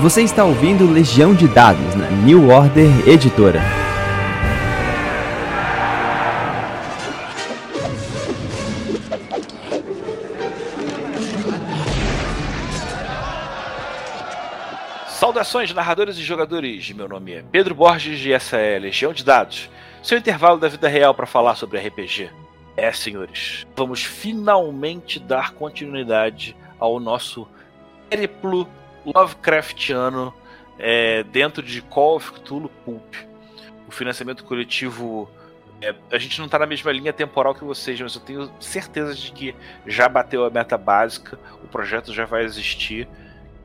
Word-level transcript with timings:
Você 0.00 0.22
está 0.22 0.44
ouvindo 0.44 0.92
Legião 0.92 1.34
de 1.34 1.48
Dados 1.48 1.94
na 1.94 2.10
New 2.10 2.50
Order 2.50 3.08
Editora. 3.08 3.62
Saudações, 15.08 15.72
narradores 15.72 16.18
e 16.18 16.22
jogadores. 16.22 16.92
Meu 16.92 17.08
nome 17.08 17.32
é 17.32 17.42
Pedro 17.50 17.74
Borges 17.74 18.22
e 18.26 18.34
essa 18.34 18.58
é 18.58 18.78
Legião 18.78 19.14
de 19.14 19.24
Dados, 19.24 19.70
seu 20.02 20.18
intervalo 20.18 20.60
da 20.60 20.68
vida 20.68 20.88
real 20.88 21.14
para 21.14 21.24
falar 21.24 21.54
sobre 21.54 21.80
RPG. 21.80 22.30
É, 22.76 22.92
senhores, 22.92 23.66
vamos 23.74 24.04
finalmente 24.04 25.18
dar 25.18 25.52
continuidade 25.52 26.54
ao 26.78 27.00
nosso 27.00 27.48
periplo 28.10 28.68
Lovecraftiano 29.14 30.34
é, 30.78 31.22
dentro 31.24 31.62
de 31.62 31.80
Call 31.82 32.16
of 32.16 32.32
Cthulhu 32.32 32.68
Pulp. 32.84 33.14
O 33.86 33.90
financiamento 33.90 34.44
coletivo. 34.44 35.30
É, 35.80 35.94
a 36.10 36.18
gente 36.18 36.38
não 36.38 36.46
está 36.46 36.58
na 36.58 36.66
mesma 36.66 36.90
linha 36.90 37.12
temporal 37.12 37.54
que 37.54 37.64
vocês, 37.64 38.00
mas 38.00 38.14
eu 38.14 38.20
tenho 38.20 38.50
certeza 38.58 39.14
de 39.14 39.30
que 39.32 39.54
já 39.86 40.08
bateu 40.08 40.44
a 40.44 40.50
meta 40.50 40.78
básica, 40.78 41.38
o 41.62 41.68
projeto 41.68 42.12
já 42.14 42.24
vai 42.24 42.44
existir. 42.44 43.06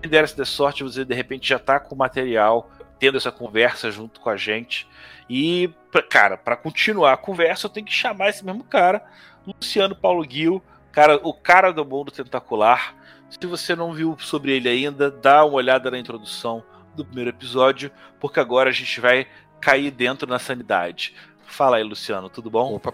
Se 0.04 0.10
der 0.10 0.28
se 0.28 0.36
der 0.36 0.46
sorte, 0.46 0.84
você 0.84 1.06
de 1.06 1.16
repente 1.16 1.48
já 1.48 1.56
está 1.56 1.80
com 1.80 1.96
o 1.96 1.98
material, 1.98 2.70
tendo 3.00 3.18
essa 3.18 3.32
conversa 3.32 3.90
junto 3.90 4.20
com 4.20 4.30
a 4.30 4.36
gente. 4.36 4.88
E, 5.30 5.74
cara, 6.10 6.38
para 6.38 6.58
continuar 6.58 7.14
a 7.14 7.18
conversa, 7.18 7.66
eu 7.66 7.70
tenho 7.72 7.86
que 7.86 7.94
chamar 7.94 8.30
esse 8.30 8.44
mesmo 8.46 8.64
cara, 8.64 9.02
Luciano 9.48 9.96
Paulo 9.96 10.26
Gil, 10.30 10.62
cara, 10.92 11.20
o 11.24 11.34
cara 11.34 11.72
do 11.72 11.86
mundo 11.86 12.12
tentacular. 12.12 12.94
Se 13.40 13.48
você 13.48 13.76
não 13.76 13.94
viu 13.94 14.18
sobre 14.20 14.52
ele 14.52 14.68
ainda, 14.68 15.10
dá 15.10 15.46
uma 15.46 15.56
olhada 15.56 15.90
na 15.90 15.98
introdução 15.98 16.64
do 16.96 17.06
primeiro 17.06 17.30
episódio, 17.30 17.90
porque 18.20 18.40
agora 18.40 18.70
a 18.70 18.74
gente 18.74 19.00
vai 19.00 19.26
cair 19.62 19.90
dentro 19.90 20.28
na 20.28 20.38
sanidade. 20.38 21.16
Fala 21.46 21.78
aí, 21.78 21.84
Luciano, 21.84 22.30
tudo 22.30 22.50
bom? 22.50 22.76
Opa, 22.76 22.92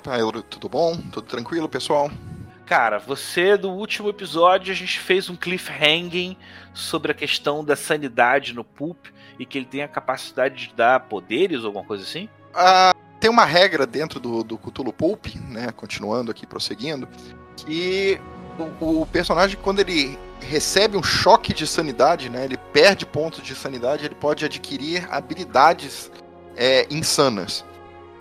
tudo 0.50 0.70
bom? 0.70 0.96
Tudo 1.12 1.24
tranquilo, 1.24 1.68
pessoal? 1.68 2.12
Cara, 2.66 3.00
você 3.00 3.58
do 3.58 3.72
último 3.72 4.10
episódio 4.10 4.72
a 4.72 4.76
gente 4.76 5.00
fez 5.00 5.30
um 5.30 5.36
cliffhanging 5.36 6.38
sobre 6.74 7.12
a 7.12 7.16
questão 7.16 7.64
da 7.64 7.76
sanidade 7.76 8.54
no 8.54 8.64
Pulp 8.64 9.08
e 9.40 9.46
que 9.46 9.58
ele 9.58 9.66
tem 9.66 9.82
a 9.82 9.88
capacidade 9.88 10.68
de 10.68 10.76
dar 10.76 11.00
poderes 11.02 11.62
ou 11.62 11.68
alguma 11.68 11.86
coisa 11.86 12.04
assim? 12.04 12.30
Ah, 12.54 12.94
tem 13.20 13.30
uma 13.30 13.46
regra 13.46 13.88
dentro 13.88 14.20
do, 14.20 14.44
do 14.44 14.58
Cthulhu 14.58 14.94
Pulp, 14.94 15.28
né? 15.50 15.72
Continuando 15.72 16.30
aqui, 16.30 16.46
prosseguindo, 16.46 17.08
que 17.56 18.20
o, 18.82 19.02
o, 19.02 19.06
personagem, 19.06 19.58
quando 19.62 19.80
ele 19.80 20.18
recebe 20.42 20.98
um 20.98 21.04
choque 21.04 21.54
de 21.54 21.66
sanidade, 21.66 22.30
né? 22.30 22.46
Ele 22.46 22.58
perde 22.58 23.06
pontos 23.06 23.44
de 23.44 23.56
sanidade, 23.56 24.06
ele 24.06 24.16
pode 24.16 24.46
adquirir 24.46 25.08
habilidades 25.12 26.12
é, 26.56 26.88
insanas. 26.90 27.66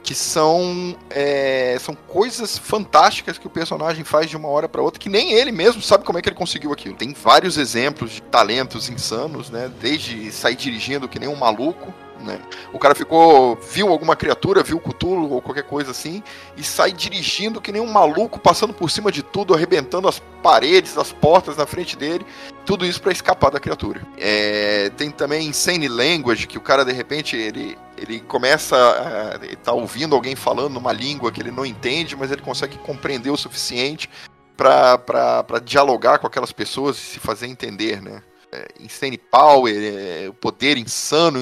Que 0.03 0.15
são, 0.15 0.97
é, 1.11 1.77
são 1.81 1.93
coisas 1.95 2.57
fantásticas 2.57 3.39
que 3.39 3.47
o 3.49 3.51
personagem 3.51 4.05
faz 4.05 4.31
de 4.31 4.37
uma 4.37 4.47
hora 4.49 4.69
para 4.69 4.81
outra, 4.81 5.01
que 5.01 5.09
nem 5.09 5.33
ele 5.33 5.51
mesmo 5.51 5.83
sabe 5.83 6.05
como 6.05 6.17
é 6.17 6.23
que 6.23 6.29
ele 6.29 6.37
conseguiu 6.37 6.73
aquilo. 6.73 6.95
Tem 6.95 7.13
vários 7.13 7.59
exemplos 7.59 8.13
de 8.13 8.23
talentos 8.23 8.89
insanos, 8.89 9.51
né? 9.51 9.69
Desde 9.81 10.31
sair 10.31 10.55
dirigindo 10.55 11.09
que 11.09 11.19
nem 11.19 11.29
um 11.29 11.35
maluco, 11.35 11.93
né? 12.27 12.41
O 12.73 12.79
cara 12.79 12.95
ficou, 12.95 13.57
viu 13.57 13.89
alguma 13.89 14.17
criatura, 14.17 14.63
viu 14.63 14.79
Cthulhu 14.81 15.33
ou 15.33 15.41
qualquer 15.41 15.63
coisa 15.63 15.93
assim, 15.93 16.23
e 16.57 16.63
sai 16.63 16.93
dirigindo 16.93 17.61
que 17.61 17.73
nem 17.73 17.81
um 17.81 17.91
maluco, 17.91 18.39
passando 18.39 18.75
por 18.75 18.91
cima 18.91 19.11
de 19.11 19.23
tudo, 19.23 19.55
arrebentando 19.55 20.09
as 20.09 20.21
paredes, 20.43 20.99
as 20.99 21.13
portas 21.13 21.57
na 21.57 21.67
frente 21.67 21.97
dele, 21.97 22.27
tudo 22.67 22.85
isso 22.85 23.01
para 23.01 23.13
escapar 23.13 23.51
da 23.51 23.61
criatura. 23.61 24.03
É, 24.19 24.91
tem 24.97 25.11
também 25.11 25.49
Insane 25.49 25.89
Language, 25.89 26.47
que 26.47 26.59
o 26.59 26.61
cara 26.61 26.85
de 26.85 26.93
repente 26.93 27.37
ele, 27.37 27.79
ele 27.97 28.21
começa 28.21 28.77
a 28.77 29.45
ele 29.45 29.57
tá 29.57 29.73
ouvindo 29.73 30.15
alguém 30.15 30.35
falando 30.35 30.75
numa 30.75 30.93
língua 30.93 31.31
que 31.31 31.41
ele 31.41 31.51
não 31.51 31.65
entende, 31.65 32.17
mas 32.17 32.31
ele 32.31 32.43
consegue 32.43 32.77
compreender 32.79 33.31
o 33.31 33.37
suficiente 33.37 34.11
para 34.57 35.61
dialogar 35.63 36.19
com 36.19 36.27
aquelas 36.27 36.53
pessoas 36.53 36.97
e 36.97 37.01
se 37.01 37.21
fazer 37.21 37.47
entender, 37.47 38.03
né? 38.03 38.23
É, 38.57 38.69
insane 38.81 39.19
power, 39.19 39.75
é, 39.75 40.31
poder 40.41 40.79
insano, 40.79 41.39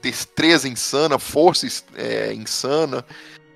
destreza 0.00 0.68
insana, 0.68 1.18
força 1.18 1.66
é, 1.94 2.32
insana. 2.32 3.04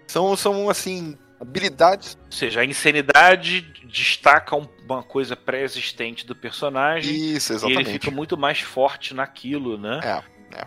São, 0.06 0.36
são, 0.36 0.70
assim, 0.70 1.16
habilidades. 1.40 2.16
Ou 2.26 2.32
seja, 2.32 2.60
a 2.60 2.64
insanidade 2.64 3.62
destaca 3.84 4.56
uma 4.56 5.02
coisa 5.02 5.34
pré-existente 5.34 6.26
do 6.26 6.36
personagem. 6.36 7.14
Isso, 7.34 7.52
exatamente. 7.52 7.86
E 7.86 7.90
ele 7.90 7.92
fica 7.98 8.10
muito 8.10 8.36
mais 8.36 8.60
forte 8.60 9.14
naquilo, 9.14 9.78
né? 9.78 10.00
É, 10.02 10.58
é. 10.58 10.66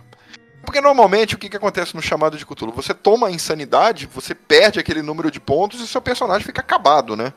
Porque 0.65 0.79
normalmente 0.79 1.35
o 1.35 1.37
que, 1.37 1.49
que 1.49 1.57
acontece 1.57 1.93
no 1.93 2.01
chamado 2.01 2.37
de 2.37 2.45
Cthulhu? 2.45 2.71
Você 2.71 2.93
toma 2.93 3.27
a 3.27 3.31
insanidade, 3.31 4.07
você 4.07 4.33
perde 4.33 4.79
aquele 4.79 5.01
número 5.01 5.29
de 5.29 5.39
pontos 5.39 5.81
e 5.81 5.87
seu 5.87 6.01
personagem 6.01 6.45
fica 6.45 6.61
acabado, 6.61 7.17
né? 7.17 7.33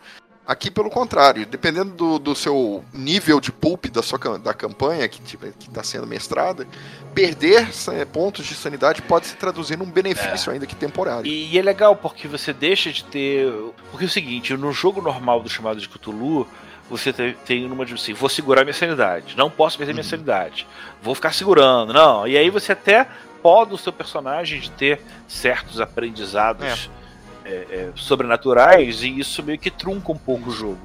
Aqui, 0.46 0.70
pelo 0.70 0.88
contrário, 0.88 1.44
dependendo 1.44 1.90
do, 1.90 2.18
do 2.20 2.34
seu 2.36 2.84
nível 2.94 3.40
de 3.40 3.50
pulp 3.50 3.86
da 3.86 4.00
sua 4.00 4.16
da 4.38 4.54
campanha 4.54 5.08
que 5.08 5.20
está 5.60 5.82
sendo 5.82 6.06
mestrada, 6.06 6.64
perder 7.12 7.68
pontos 8.12 8.46
de 8.46 8.54
sanidade 8.54 9.02
pode 9.02 9.26
se 9.26 9.34
traduzir 9.34 9.76
num 9.76 9.90
benefício, 9.90 10.50
é. 10.50 10.54
ainda 10.54 10.64
que 10.64 10.76
temporário. 10.76 11.26
E, 11.26 11.52
e, 11.52 11.58
é 11.58 11.62
legal 11.62 11.96
porque 11.96 12.28
você 12.28 12.52
deixa 12.52 12.92
de 12.92 13.02
ter. 13.02 13.52
Porque 13.90 14.04
é 14.04 14.06
o 14.06 14.10
seguinte: 14.10 14.56
no 14.56 14.72
jogo 14.72 15.02
normal 15.02 15.42
do 15.42 15.48
chamado 15.48 15.80
de 15.80 15.88
Cthulhu, 15.88 16.46
você 16.88 17.12
tem, 17.12 17.66
uma 17.66 17.84
de 17.84 17.94
assim: 17.94 18.12
vou 18.12 18.28
segurar 18.28 18.62
minha 18.62 18.72
sanidade, 18.72 19.36
não 19.36 19.50
posso 19.50 19.76
perder 19.76 19.94
minha 19.94 20.04
uhum. 20.04 20.10
sanidade, 20.10 20.64
vou 21.02 21.16
ficar 21.16 21.34
segurando, 21.34 21.92
não. 21.92 22.24
E 22.28 22.36
aí 22.36 22.50
você 22.50 22.70
até 22.70 23.08
pode 23.42 23.74
o 23.74 23.78
seu 23.78 23.92
personagem 23.92 24.60
de 24.60 24.70
ter 24.70 25.00
certos 25.26 25.80
aprendizados. 25.80 26.64
É 26.64 27.05
é, 27.46 27.66
é, 27.70 27.90
sobrenaturais 27.94 29.02
e 29.02 29.20
isso 29.20 29.42
meio 29.42 29.58
que 29.58 29.70
trunca 29.70 30.10
um 30.10 30.16
pouco 30.16 30.50
o 30.50 30.52
jogo. 30.52 30.78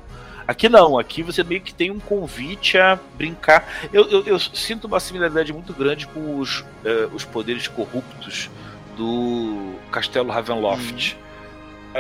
Aqui 0.48 0.70
não, 0.70 0.98
aqui 0.98 1.24
você 1.24 1.44
meio 1.44 1.62
que 1.62 1.74
tem 1.74 1.92
um 1.92 2.00
convite 2.00 2.78
a 2.78 3.00
brincar. 3.16 3.68
Eu, 3.92 4.10
eu, 4.10 4.26
eu 4.26 4.40
sinto 4.40 4.86
uma 4.86 5.00
similaridade 5.00 5.52
muito 5.54 5.74
grande 5.74 6.08
com 6.08 6.38
os, 6.38 6.60
uh, 6.60 7.10
os 7.14 7.24
poderes 7.24 7.68
corruptos 7.68 8.50
do 8.98 9.76
Castelo 9.92 10.30
Ravenloft. 10.32 11.16
Uhum. 11.16 11.22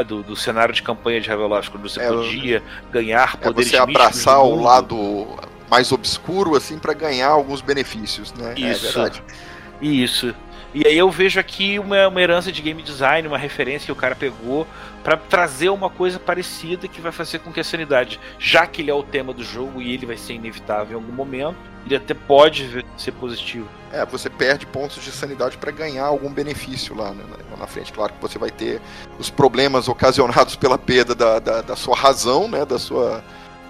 Do, 0.05 0.23
do, 0.23 0.37
cenário 0.37 0.73
de 0.73 0.81
campanha 0.81 1.19
de 1.19 1.27
Ravenloft, 1.27 1.69
quando 1.69 1.83
você 1.83 1.99
é, 1.99 2.07
podia 2.07 2.63
ganhar 2.93 3.35
poderes 3.35 3.73
É 3.73 3.77
você 3.77 3.77
abraçar 3.77 4.41
o 4.41 4.61
lado 4.61 5.27
mais 5.69 5.91
obscuro, 5.91 6.55
assim, 6.55 6.79
para 6.79 6.93
ganhar 6.93 7.27
alguns 7.27 7.59
benefícios, 7.59 8.33
né? 8.33 8.53
É 8.55 8.71
isso. 8.71 9.01
É 9.01 9.85
Isso. 9.85 10.35
E 10.73 10.87
aí 10.87 10.97
eu 10.97 11.11
vejo 11.11 11.37
aqui 11.37 11.77
uma, 11.77 12.07
uma 12.07 12.21
herança 12.21 12.49
de 12.49 12.61
game 12.61 12.81
design, 12.81 13.27
uma 13.27 13.37
referência 13.37 13.87
que 13.87 13.91
o 13.91 13.95
cara 13.95 14.15
pegou 14.15 14.65
para 15.03 15.17
trazer 15.17 15.69
uma 15.69 15.89
coisa 15.89 16.17
parecida 16.17 16.87
que 16.87 17.01
vai 17.01 17.11
fazer 17.11 17.39
com 17.39 17.51
que 17.51 17.59
a 17.59 17.63
sanidade, 17.63 18.19
já 18.39 18.65
que 18.65 18.81
ele 18.81 18.89
é 18.89 18.93
o 18.93 19.03
tema 19.03 19.33
do 19.33 19.43
jogo 19.43 19.81
e 19.81 19.93
ele 19.93 20.05
vai 20.05 20.15
ser 20.15 20.33
inevitável 20.33 20.97
em 20.97 21.01
algum 21.01 21.11
momento, 21.11 21.57
ele 21.85 21.95
até 21.95 22.13
pode 22.13 22.85
ser 22.95 23.11
positivo. 23.11 23.67
É, 23.91 24.05
você 24.05 24.29
perde 24.29 24.65
pontos 24.65 25.03
de 25.03 25.11
sanidade 25.11 25.57
para 25.57 25.71
ganhar 25.71 26.05
algum 26.05 26.31
benefício 26.31 26.95
lá, 26.95 27.11
né, 27.11 27.23
na 27.57 27.67
frente. 27.67 27.91
Claro 27.91 28.13
que 28.13 28.21
você 28.21 28.39
vai 28.39 28.49
ter 28.49 28.79
os 29.19 29.29
problemas 29.29 29.89
ocasionados 29.89 30.55
pela 30.55 30.77
perda 30.77 31.13
da, 31.13 31.39
da, 31.39 31.61
da 31.61 31.75
sua 31.75 31.97
razão, 31.97 32.47
né, 32.47 32.63
da 32.63 32.79
sua, 32.79 33.21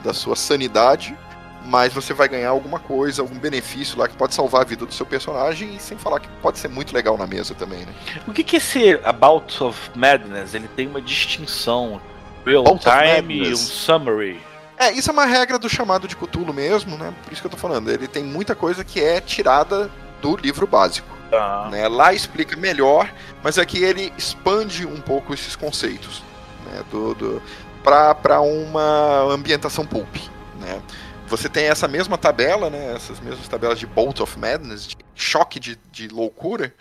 da 0.04 0.14
sua 0.14 0.36
sanidade 0.36 1.18
mas 1.66 1.94
você 1.94 2.14
vai 2.14 2.28
ganhar 2.28 2.50
alguma 2.50 2.80
coisa, 2.80 3.22
algum 3.22 3.38
benefício 3.38 3.98
lá 3.98 4.08
que 4.08 4.16
pode 4.16 4.34
salvar 4.34 4.62
a 4.62 4.66
vida 4.66 4.86
do 4.86 4.94
seu 4.94 5.06
personagem 5.06 5.76
e 5.76 5.80
sem 5.80 5.98
falar 5.98 6.20
que 6.20 6.28
pode 6.42 6.60
ser 6.60 6.68
muito 6.68 6.94
legal 6.94 7.18
na 7.18 7.28
mesa 7.28 7.54
também, 7.54 7.80
né? 7.80 7.94
O 8.28 8.34
que 8.34 8.44
que 8.44 8.58
esse 8.58 9.00
About 9.04 9.64
of 9.64 9.92
Madness, 9.96 10.54
ele 10.54 10.68
tem 10.68 10.88
uma 10.88 11.02
distinção 11.02 12.02
real 12.46 12.66
About 12.66 12.84
time 12.84 13.48
e 13.48 13.54
um 13.54 13.58
summary? 13.58 14.42
É, 14.78 14.92
isso 14.92 15.12
é 15.12 15.14
uma 15.14 15.26
regra 15.26 15.60
do 15.60 15.70
chamado 15.70 16.08
de 16.08 16.16
Cthulhu 16.16 16.54
mesmo, 16.54 16.98
né? 16.98 17.14
Por 17.24 17.32
isso 17.32 17.42
que 17.42 17.46
eu 17.46 17.52
tô 17.52 17.58
falando, 17.58 17.92
ele 17.92 18.08
tem 18.08 18.24
muita 18.24 18.56
coisa 18.56 18.84
que 18.84 19.00
é 19.00 19.22
tirada 19.22 19.92
do 20.22 20.36
livro 20.36 20.66
básico. 20.66 21.08
Ah. 21.32 21.70
Né? 21.72 21.88
Lá 21.88 22.14
explica 22.14 22.58
melhor, 22.58 23.12
mas 23.44 23.58
aqui 23.58 23.84
ele 23.84 24.12
expande 24.18 24.86
um 24.86 25.00
pouco 25.00 25.34
esses 25.34 25.56
conceitos, 25.56 26.24
né? 26.66 26.84
Do, 26.90 27.14
do, 27.14 27.42
para 27.84 28.42
uma 28.42 29.32
ambientação 29.32 29.86
pulp, 29.86 30.16
né? 30.60 30.82
Você 31.32 31.48
tem 31.48 31.68
essa 31.68 31.88
mesma 31.88 32.18
tabela, 32.18 32.70
né? 32.70 32.94
Essas 32.94 33.22
mesmas 33.22 33.48
tabelas 33.48 33.80
de 33.80 33.88
Bolt 33.88 34.20
of 34.20 34.38
Madness, 34.38 34.86
de 34.86 34.98
choque 35.16 35.62
de, 35.62 35.80
de 35.90 36.10
loucura, 36.10 36.76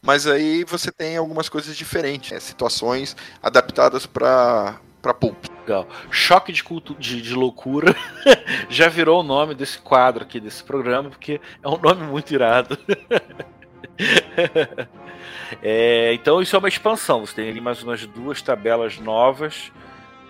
mas 0.00 0.28
aí 0.28 0.62
você 0.62 0.92
tem 0.92 1.16
algumas 1.16 1.48
coisas 1.48 1.76
diferentes, 1.76 2.30
né? 2.30 2.38
situações 2.38 3.16
adaptadas 3.42 4.06
para 4.06 4.78
para 5.02 5.12
pulp. 5.14 5.36
Legal. 5.60 5.86
Choque 6.10 6.52
de, 6.52 6.64
culto, 6.64 6.92
de, 6.94 7.22
de 7.22 7.32
loucura 7.32 7.94
já 8.68 8.88
virou 8.88 9.20
o 9.20 9.22
nome 9.22 9.54
desse 9.54 9.78
quadro 9.78 10.24
aqui, 10.24 10.40
desse 10.40 10.64
programa, 10.64 11.10
porque 11.10 11.40
é 11.62 11.68
um 11.68 11.78
nome 11.78 12.04
muito 12.04 12.34
irado. 12.34 12.76
é, 15.62 16.12
então 16.12 16.42
isso 16.42 16.56
é 16.56 16.58
uma 16.58 16.68
expansão. 16.68 17.24
Você 17.24 17.36
tem 17.36 17.48
ali 17.48 17.60
mais 17.60 17.84
umas 17.84 18.04
duas 18.04 18.42
tabelas 18.42 18.98
novas. 18.98 19.70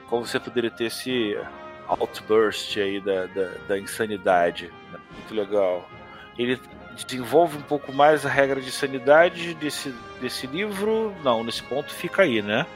Como 0.08 0.26
você 0.26 0.38
poderia 0.38 0.70
ter 0.70 0.84
esse 0.84 1.34
outburst 1.88 2.76
aí 2.76 3.00
da, 3.00 3.26
da, 3.26 3.50
da 3.68 3.78
insanidade. 3.78 4.72
Né? 4.92 4.98
Muito 5.12 5.34
legal. 5.34 5.88
Ele 6.38 6.60
desenvolve 7.04 7.58
um 7.58 7.62
pouco 7.62 7.92
mais 7.92 8.24
a 8.24 8.28
regra 8.28 8.60
de 8.60 8.70
sanidade 8.70 9.54
desse, 9.54 9.94
desse 10.20 10.46
livro. 10.46 11.14
Não, 11.22 11.44
nesse 11.44 11.62
ponto 11.62 11.92
fica 11.92 12.22
aí, 12.22 12.42
né? 12.42 12.66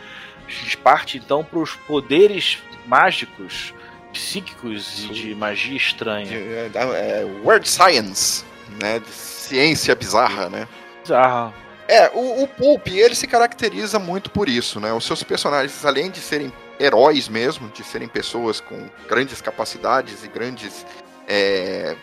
A 0.47 0.51
gente 0.51 0.77
parte 0.77 1.19
então 1.19 1.45
para 1.45 1.59
os 1.59 1.75
poderes 1.75 2.59
mágicos, 2.87 3.73
psíquicos 4.13 5.05
e 5.05 5.09
de 5.09 5.35
magia 5.35 5.77
estranha. 5.77 6.33
É, 6.33 6.71
é, 6.75 7.25
word 7.45 7.69
Science, 7.69 8.45
né? 8.81 9.01
Ciência 9.07 9.95
bizarra, 9.95 10.49
né? 10.49 10.69
Bizarra. 11.03 11.55
É, 11.89 12.09
o, 12.15 12.45
o 12.45 12.49
Pulp, 12.49 12.87
ele 12.87 13.15
se 13.15 13.27
caracteriza 13.27 13.99
muito 13.99 14.31
por 14.31 14.49
isso, 14.49 14.79
né? 14.79 14.93
Os 14.93 15.05
seus 15.05 15.23
personagens, 15.23 15.85
além 15.85 16.11
de 16.11 16.21
serem 16.21 16.53
heróis 16.81 17.29
mesmo, 17.29 17.69
de 17.69 17.85
serem 17.85 18.09
pessoas 18.09 18.61
com 18.61 18.89
grandes 19.09 19.41
capacidades 19.41 20.25
e 20.25 20.29
grandes. 20.29 20.87
É, 21.29 21.95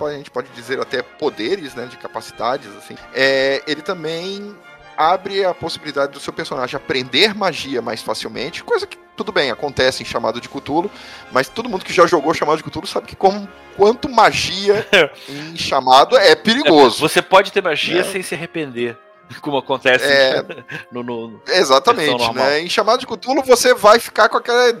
a 0.00 0.10
gente 0.12 0.30
pode 0.30 0.48
dizer 0.50 0.80
até 0.80 1.02
poderes, 1.02 1.74
né, 1.74 1.86
de 1.86 1.96
capacidades, 1.98 2.74
assim. 2.76 2.96
É, 3.14 3.62
ele 3.66 3.82
também 3.82 4.56
abre 4.96 5.44
a 5.44 5.54
possibilidade 5.54 6.12
do 6.12 6.18
seu 6.18 6.32
personagem 6.32 6.76
aprender 6.76 7.34
magia 7.34 7.80
mais 7.80 8.02
facilmente, 8.02 8.64
coisa 8.64 8.86
que 8.86 8.98
tudo 9.18 9.32
bem, 9.32 9.50
acontece 9.50 10.02
em 10.02 10.06
chamado 10.06 10.40
de 10.40 10.48
Cthulhu, 10.48 10.90
mas 11.32 11.48
todo 11.48 11.68
mundo 11.68 11.84
que 11.84 11.92
já 11.92 12.06
jogou 12.06 12.32
chamado 12.32 12.58
de 12.58 12.62
Cthulhu 12.62 12.86
sabe 12.86 13.08
que 13.08 13.16
como, 13.16 13.48
quanto 13.76 14.08
magia 14.08 14.86
em 15.28 15.56
chamado 15.56 16.16
é 16.16 16.36
perigoso. 16.36 17.00
Você 17.00 17.20
pode 17.20 17.52
ter 17.52 17.62
magia 17.62 18.00
é. 18.00 18.04
sem 18.04 18.22
se 18.22 18.34
arrepender. 18.34 18.96
Como 19.40 19.58
acontece 19.58 20.04
é, 20.04 20.44
no, 20.90 21.02
no, 21.02 21.40
Exatamente, 21.48 22.32
né? 22.34 22.60
Em 22.60 22.68
chamado 22.68 23.00
de 23.00 23.06
Cthulhu 23.06 23.42
você 23.42 23.74
vai 23.74 23.98
ficar 23.98 24.28
com 24.28 24.38
aquela. 24.38 24.72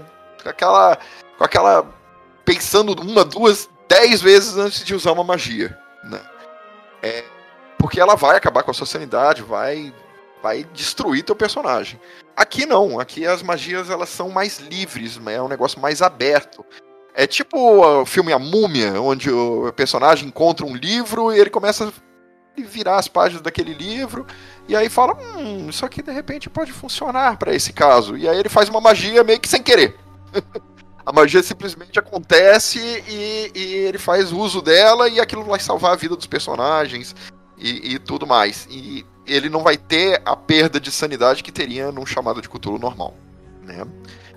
Com 0.42 0.48
aquela. 0.48 0.98
Com 1.36 1.44
aquela. 1.44 1.86
Pensando 2.44 2.92
uma, 3.02 3.24
duas, 3.24 3.68
dez 3.88 4.22
vezes 4.22 4.56
antes 4.56 4.84
de 4.84 4.94
usar 4.94 5.12
uma 5.12 5.24
magia. 5.24 5.78
Né? 6.04 6.20
É, 7.02 7.24
porque 7.78 8.00
ela 8.00 8.14
vai 8.14 8.36
acabar 8.36 8.62
com 8.62 8.70
a 8.70 8.74
sua 8.74 8.86
sanidade, 8.86 9.42
vai 9.42 9.92
vai 10.42 10.64
destruir 10.72 11.24
teu 11.24 11.34
personagem. 11.34 12.00
Aqui 12.36 12.64
não, 12.64 13.00
aqui 13.00 13.26
as 13.26 13.42
magias 13.42 13.90
elas 13.90 14.08
são 14.08 14.30
mais 14.30 14.58
livres, 14.58 15.20
é 15.26 15.42
um 15.42 15.48
negócio 15.48 15.80
mais 15.80 16.00
aberto. 16.00 16.64
É 17.14 17.26
tipo 17.26 17.58
o 17.58 18.06
filme 18.06 18.32
A 18.32 18.38
Múmia, 18.38 19.00
onde 19.00 19.30
o 19.30 19.72
personagem 19.72 20.28
encontra 20.28 20.64
um 20.64 20.76
livro 20.76 21.32
e 21.32 21.38
ele 21.40 21.50
começa 21.50 21.88
a 21.88 21.92
virar 22.64 22.96
as 22.96 23.08
páginas 23.08 23.42
daquele 23.42 23.74
livro 23.74 24.26
e 24.68 24.76
aí 24.76 24.88
fala, 24.88 25.14
hum, 25.14 25.68
isso 25.68 25.84
aqui 25.84 26.02
de 26.02 26.12
repente 26.12 26.50
pode 26.50 26.72
funcionar 26.72 27.36
para 27.38 27.54
esse 27.54 27.72
caso. 27.72 28.16
E 28.16 28.28
aí 28.28 28.38
ele 28.38 28.48
faz 28.48 28.68
uma 28.68 28.80
magia 28.80 29.24
meio 29.24 29.40
que 29.40 29.48
sem 29.48 29.62
querer. 29.62 29.96
a 31.04 31.12
magia 31.12 31.42
simplesmente 31.42 31.98
acontece 31.98 32.78
e, 33.08 33.50
e, 33.54 33.74
ele 33.74 33.96
faz 33.96 34.30
uso 34.30 34.60
dela 34.60 35.08
e 35.08 35.18
aquilo 35.18 35.42
vai 35.42 35.58
salvar 35.58 35.92
a 35.92 35.96
vida 35.96 36.14
dos 36.14 36.26
personagens 36.26 37.16
e, 37.56 37.94
e 37.94 37.98
tudo 37.98 38.26
mais. 38.26 38.68
E 38.70 39.06
ele 39.26 39.48
não 39.48 39.62
vai 39.62 39.76
ter 39.76 40.20
a 40.24 40.36
perda 40.36 40.78
de 40.78 40.90
sanidade 40.90 41.42
que 41.42 41.50
teria 41.50 41.90
num 41.90 42.04
chamado 42.04 42.42
de 42.42 42.48
Cthulhu 42.48 42.78
normal. 42.78 43.14
Né? 43.62 43.86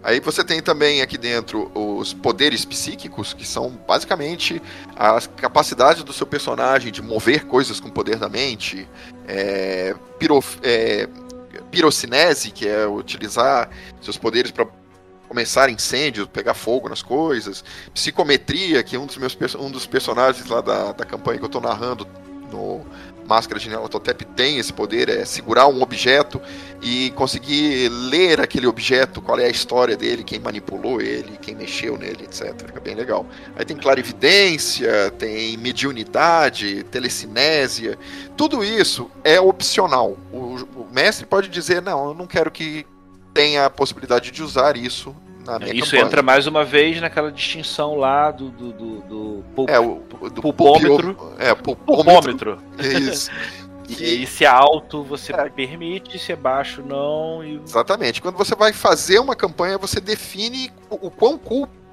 Aí 0.03 0.19
você 0.19 0.43
tem 0.43 0.61
também 0.61 1.01
aqui 1.01 1.17
dentro 1.17 1.71
os 1.75 2.13
poderes 2.13 2.65
psíquicos, 2.65 3.33
que 3.33 3.45
são 3.45 3.69
basicamente 3.87 4.61
as 4.95 5.27
capacidades 5.27 6.03
do 6.03 6.11
seu 6.11 6.25
personagem 6.25 6.91
de 6.91 7.01
mover 7.01 7.45
coisas 7.45 7.79
com 7.79 7.87
o 7.87 7.91
poder 7.91 8.17
da 8.17 8.27
mente, 8.27 8.87
é, 9.27 9.95
piro, 10.17 10.43
é, 10.63 11.07
pirocinese, 11.69 12.51
que 12.51 12.67
é 12.67 12.87
utilizar 12.87 13.69
seus 14.01 14.17
poderes 14.17 14.49
para 14.49 14.65
começar 15.27 15.69
incêndios, 15.69 16.27
pegar 16.27 16.55
fogo 16.55 16.89
nas 16.89 17.01
coisas, 17.01 17.63
psicometria, 17.93 18.83
que 18.83 18.95
é 18.95 18.99
um 18.99 19.05
dos 19.05 19.17
meus 19.17 19.37
um 19.55 19.69
dos 19.69 19.85
personagens 19.85 20.45
lá 20.47 20.61
da, 20.61 20.91
da 20.91 21.05
campanha 21.05 21.37
que 21.37 21.45
eu 21.45 21.47
estou 21.47 21.61
narrando 21.61 22.07
no 22.51 22.85
Máscara 23.27 23.59
de 23.59 23.69
Nyarlathotep 23.69 24.25
tem 24.25 24.57
esse 24.57 24.73
poder, 24.73 25.09
é 25.09 25.25
segurar 25.25 25.67
um 25.67 25.81
objeto 25.81 26.41
e 26.81 27.11
conseguir 27.11 27.89
ler 27.89 28.41
aquele 28.41 28.67
objeto, 28.67 29.21
qual 29.21 29.39
é 29.39 29.45
a 29.45 29.49
história 29.49 29.95
dele, 29.95 30.23
quem 30.23 30.39
manipulou 30.39 30.99
ele, 31.01 31.37
quem 31.41 31.55
mexeu 31.55 31.97
nele, 31.97 32.23
etc. 32.23 32.53
Fica 32.65 32.79
bem 32.79 32.95
legal. 32.95 33.25
Aí 33.55 33.63
tem 33.63 33.77
clarividência, 33.77 35.11
tem 35.17 35.57
mediunidade, 35.57 36.83
telecinésia, 36.85 37.97
tudo 38.35 38.63
isso 38.63 39.09
é 39.23 39.39
opcional. 39.39 40.17
O, 40.31 40.55
o 40.75 40.87
mestre 40.91 41.25
pode 41.25 41.47
dizer, 41.47 41.81
não, 41.81 42.09
eu 42.09 42.13
não 42.13 42.27
quero 42.27 42.51
que 42.51 42.85
tenha 43.33 43.65
a 43.65 43.69
possibilidade 43.69 44.31
de 44.31 44.43
usar 44.43 44.75
isso 44.75 45.15
isso 45.73 45.91
campanha. 45.91 46.05
entra 46.05 46.21
mais 46.21 46.47
uma 46.47 46.63
vez 46.63 46.99
naquela 47.01 47.31
distinção 47.31 47.95
lá 47.95 48.31
do, 48.31 48.49
do, 48.49 48.71
do, 48.71 49.01
do 49.01 49.43
pul 49.55 49.65
é, 49.69 49.79
o, 49.79 50.01
do 50.29 50.41
pulpômetro. 50.41 51.33
É, 51.37 51.53
pulpômetro. 51.53 52.57
É 52.77 52.87
isso. 52.99 53.31
E, 53.99 54.23
e 54.23 54.27
se 54.27 54.45
é 54.45 54.47
alto 54.47 55.03
você 55.03 55.33
é. 55.33 55.49
permite, 55.49 56.17
se 56.17 56.31
é 56.31 56.35
baixo 56.35 56.81
não. 56.81 57.43
E... 57.43 57.59
Exatamente. 57.65 58.21
Quando 58.21 58.37
você 58.37 58.55
vai 58.55 58.71
fazer 58.71 59.19
uma 59.19 59.35
campanha, 59.35 59.77
você 59.77 59.99
define 59.99 60.71
o, 60.89 61.07
o 61.07 61.11
quão 61.11 61.37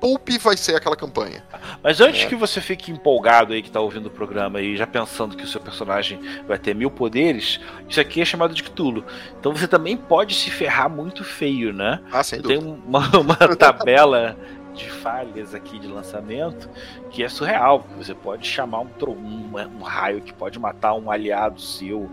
pulp 0.01 0.29
vai 0.41 0.57
ser 0.57 0.77
aquela 0.77 0.97
campanha. 0.97 1.45
Mas 1.83 2.01
antes 2.01 2.25
é. 2.25 2.27
que 2.27 2.35
você 2.35 2.61
fique 2.61 2.91
empolgado 2.91 3.53
aí 3.53 3.63
que 3.63 3.71
tá 3.71 3.81
ouvindo 3.81 4.07
o 4.07 4.11
programa 4.11 4.61
e 4.61 4.77
já 4.77 4.87
pensando 4.87 5.37
que 5.37 5.45
o 5.45 5.47
seu 5.47 5.61
personagem 5.61 6.21
vai 6.47 6.59
ter 6.59 6.75
mil 6.75 6.91
poderes, 6.91 7.61
isso 7.89 8.01
aqui 8.01 8.21
é 8.21 8.25
chamado 8.25 8.55
de 8.55 8.63
Cthulhu. 8.63 9.05
Então 9.39 9.53
você 9.53 9.67
também 9.67 9.97
pode 9.97 10.35
se 10.35 10.51
ferrar 10.51 10.89
muito 10.89 11.25
feio, 11.25 11.73
né? 11.73 12.01
Ah, 12.13 12.23
sem 12.23 12.41
Tem 12.41 12.59
uma, 12.59 13.09
uma 13.19 13.37
tabela 13.57 14.37
de 14.75 14.89
falhas 14.91 15.55
aqui 15.55 15.79
de 15.79 15.89
lançamento 15.89 16.69
que 17.11 17.23
é 17.23 17.29
surreal. 17.29 17.85
Você 17.97 18.15
pode 18.15 18.47
chamar 18.47 18.81
um, 18.81 18.89
um, 19.09 19.79
um 19.79 19.83
raio 19.83 20.21
que 20.21 20.33
pode 20.33 20.59
matar 20.59 20.95
um 20.95 21.11
aliado 21.11 21.61
seu 21.61 22.09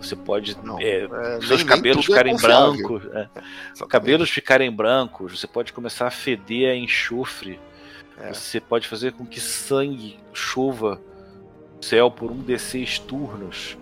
você 0.00 0.14
pode. 0.14 0.56
Não, 0.62 0.80
é, 0.80 1.04
é, 1.04 1.40
seus 1.40 1.58
nem, 1.58 1.66
cabelos 1.66 1.96
nem 1.96 2.04
é 2.04 2.18
ficarem 2.18 2.34
é 2.34 2.38
brancos. 2.38 3.02
Cabelos 3.88 4.30
ficarem 4.30 4.70
brancos. 4.70 5.38
Você 5.38 5.46
pode 5.46 5.72
começar 5.72 6.06
a 6.06 6.10
feder 6.10 6.70
a 6.70 6.76
enxofre. 6.76 7.58
É. 8.18 8.32
Você 8.32 8.60
pode 8.60 8.88
fazer 8.88 9.12
com 9.12 9.26
que 9.26 9.40
sangue 9.40 10.18
chova 10.32 11.00
céu 11.80 12.10
por 12.10 12.30
um 12.30 12.42
D6 12.42 13.00
turnos. 13.00 13.76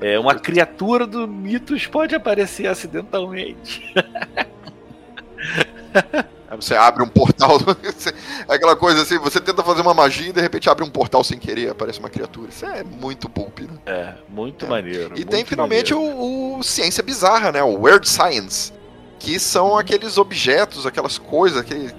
É, 0.00 0.14
é, 0.14 0.18
uma 0.18 0.34
criatura 0.34 1.06
do 1.06 1.26
Mitos 1.26 1.86
pode 1.86 2.14
aparecer 2.14 2.66
acidentalmente. 2.66 3.94
Aí 6.48 6.56
você 6.56 6.74
abre 6.74 7.02
um 7.02 7.08
portal. 7.08 7.58
aquela 8.48 8.76
coisa 8.76 9.02
assim, 9.02 9.18
você 9.18 9.40
tenta 9.40 9.62
fazer 9.62 9.82
uma 9.82 9.94
magia 9.94 10.28
e 10.28 10.32
de 10.32 10.40
repente 10.40 10.70
abre 10.70 10.84
um 10.84 10.90
portal 10.90 11.24
sem 11.24 11.38
querer, 11.38 11.70
aparece 11.70 11.98
uma 11.98 12.08
criatura. 12.08 12.48
Isso 12.48 12.64
é 12.64 12.84
muito 12.84 13.28
pulp, 13.28 13.60
né? 13.60 13.78
É, 13.86 14.14
muito 14.28 14.64
é. 14.64 14.68
maneiro. 14.68 15.18
E 15.18 15.24
tem 15.24 15.44
finalmente 15.44 15.92
o, 15.92 16.58
o, 16.58 16.62
Ciência 16.62 17.02
Bizarra, 17.02 17.50
né? 17.50 17.62
O 17.62 17.80
Weird 17.80 18.08
Science. 18.08 18.72
Que 19.18 19.40
são 19.40 19.70
uhum. 19.70 19.78
aqueles 19.78 20.18
objetos, 20.18 20.86
aquelas 20.86 21.18
coisas 21.18 21.64
que, 21.64 21.92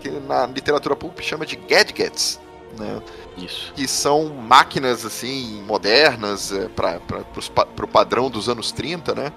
que 0.00 0.10
na 0.10 0.46
literatura 0.46 0.96
pulp 0.96 1.20
chama 1.20 1.46
de 1.46 1.56
gadgets. 1.56 2.40
Né? 2.78 3.02
Isso. 3.36 3.72
Que 3.74 3.86
são 3.86 4.28
máquinas 4.30 5.04
assim 5.04 5.62
modernas 5.62 6.52
é, 6.52 6.68
para 6.68 7.00
o 7.82 7.88
padrão 7.88 8.30
dos 8.30 8.48
anos 8.48 8.72
30, 8.72 9.14
né? 9.14 9.32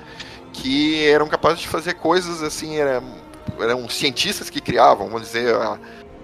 Que 0.53 1.05
eram 1.07 1.27
capazes 1.27 1.59
de 1.59 1.67
fazer 1.67 1.95
coisas 1.95 2.41
assim, 2.41 2.77
era 2.77 3.03
eram 3.59 3.87
cientistas 3.89 4.49
que 4.49 4.59
criavam, 4.59 5.07
vamos 5.07 5.23
dizer, 5.23 5.55
a, 5.55 5.79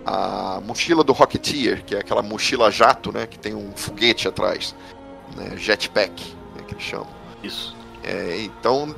a 0.06 0.62
mochila 0.62 1.04
do 1.04 1.14
Rocketeer, 1.14 1.84
que 1.84 1.96
é 1.96 2.00
aquela 2.00 2.22
mochila 2.22 2.72
jato, 2.72 3.12
né, 3.12 3.28
que 3.28 3.38
tem 3.38 3.54
um 3.54 3.72
foguete 3.76 4.28
atrás, 4.28 4.76
né, 5.36 5.56
jetpack, 5.58 6.36
né, 6.56 6.64
que 6.68 6.74
eles 6.74 6.84
chamam. 6.84 7.08
Isso. 7.44 7.76
É, 8.04 8.42
então, 8.42 8.96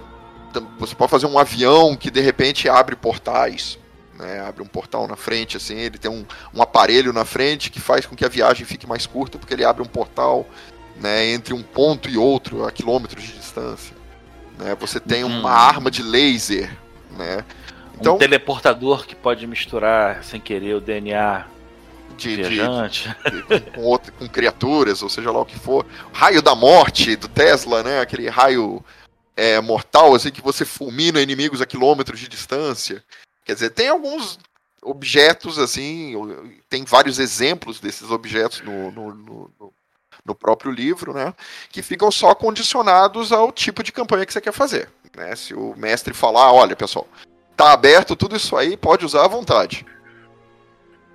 você 0.79 0.95
pode 0.95 1.11
fazer 1.11 1.25
um 1.25 1.37
avião 1.37 1.95
que 1.95 2.09
de 2.09 2.21
repente 2.21 2.69
abre 2.69 2.95
portais, 2.95 3.77
né, 4.17 4.41
abre 4.41 4.63
um 4.63 4.67
portal 4.67 5.07
na 5.07 5.15
frente, 5.15 5.57
assim, 5.57 5.75
ele 5.75 5.97
tem 5.97 6.09
um, 6.09 6.25
um 6.53 6.61
aparelho 6.61 7.11
na 7.11 7.25
frente 7.25 7.69
que 7.69 7.79
faz 7.79 8.05
com 8.05 8.15
que 8.15 8.23
a 8.23 8.29
viagem 8.29 8.65
fique 8.65 8.87
mais 8.87 9.05
curta, 9.05 9.37
porque 9.37 9.53
ele 9.53 9.65
abre 9.65 9.81
um 9.81 9.87
portal 9.87 10.47
né, 10.99 11.25
entre 11.31 11.53
um 11.53 11.63
ponto 11.63 12.09
e 12.09 12.17
outro 12.17 12.65
a 12.65 12.71
quilômetros 12.71 13.23
de 13.23 13.33
distância. 13.33 13.95
Né, 14.57 14.75
você 14.79 14.99
tem 14.99 15.23
uma 15.23 15.39
hum. 15.39 15.47
arma 15.47 15.91
de 15.91 16.03
laser, 16.03 16.71
né, 17.17 17.43
então, 18.03 18.15
um 18.15 18.19
teleportador 18.19 19.07
que 19.07 19.15
pode 19.15 19.47
misturar 19.47 20.23
sem 20.23 20.39
querer 20.39 20.75
o 20.75 20.81
DNA 20.81 21.45
de, 22.17 22.35
viajante. 22.35 23.09
De, 23.49 23.61
com, 23.71 23.81
outro, 23.81 24.11
com 24.13 24.27
criaturas, 24.27 25.01
ou 25.01 25.09
seja 25.09 25.31
lá 25.31 25.39
o 25.39 25.45
que 25.45 25.57
for. 25.57 25.85
Raio 26.11 26.41
da 26.41 26.53
morte 26.53 27.15
do 27.15 27.27
Tesla, 27.27 27.81
né? 27.81 28.01
Aquele 28.01 28.29
raio 28.29 28.83
é, 29.35 29.59
mortal, 29.61 30.13
assim, 30.13 30.31
que 30.31 30.41
você 30.41 30.65
fulmina 30.65 31.21
inimigos 31.21 31.61
a 31.61 31.65
quilômetros 31.65 32.19
de 32.19 32.27
distância. 32.27 33.03
Quer 33.45 33.53
dizer, 33.53 33.69
tem 33.71 33.87
alguns 33.87 34.37
objetos, 34.81 35.57
assim, 35.57 36.13
tem 36.69 36.83
vários 36.83 37.19
exemplos 37.19 37.79
desses 37.79 38.11
objetos 38.11 38.61
no, 38.61 38.91
no, 38.91 39.13
no, 39.13 39.73
no 40.25 40.35
próprio 40.35 40.71
livro, 40.71 41.13
né? 41.13 41.33
Que 41.69 41.81
ficam 41.81 42.11
só 42.11 42.35
condicionados 42.35 43.31
ao 43.31 43.51
tipo 43.51 43.81
de 43.81 43.91
campanha 43.91 44.25
que 44.25 44.33
você 44.33 44.41
quer 44.41 44.53
fazer. 44.53 44.89
Né? 45.15 45.35
Se 45.35 45.53
o 45.53 45.73
mestre 45.77 46.13
falar, 46.13 46.51
olha, 46.51 46.75
pessoal, 46.75 47.07
tá 47.55 47.71
aberto 47.73 48.15
tudo 48.15 48.35
isso 48.35 48.55
aí, 48.55 48.75
pode 48.75 49.05
usar 49.05 49.25
à 49.25 49.27
vontade. 49.27 49.85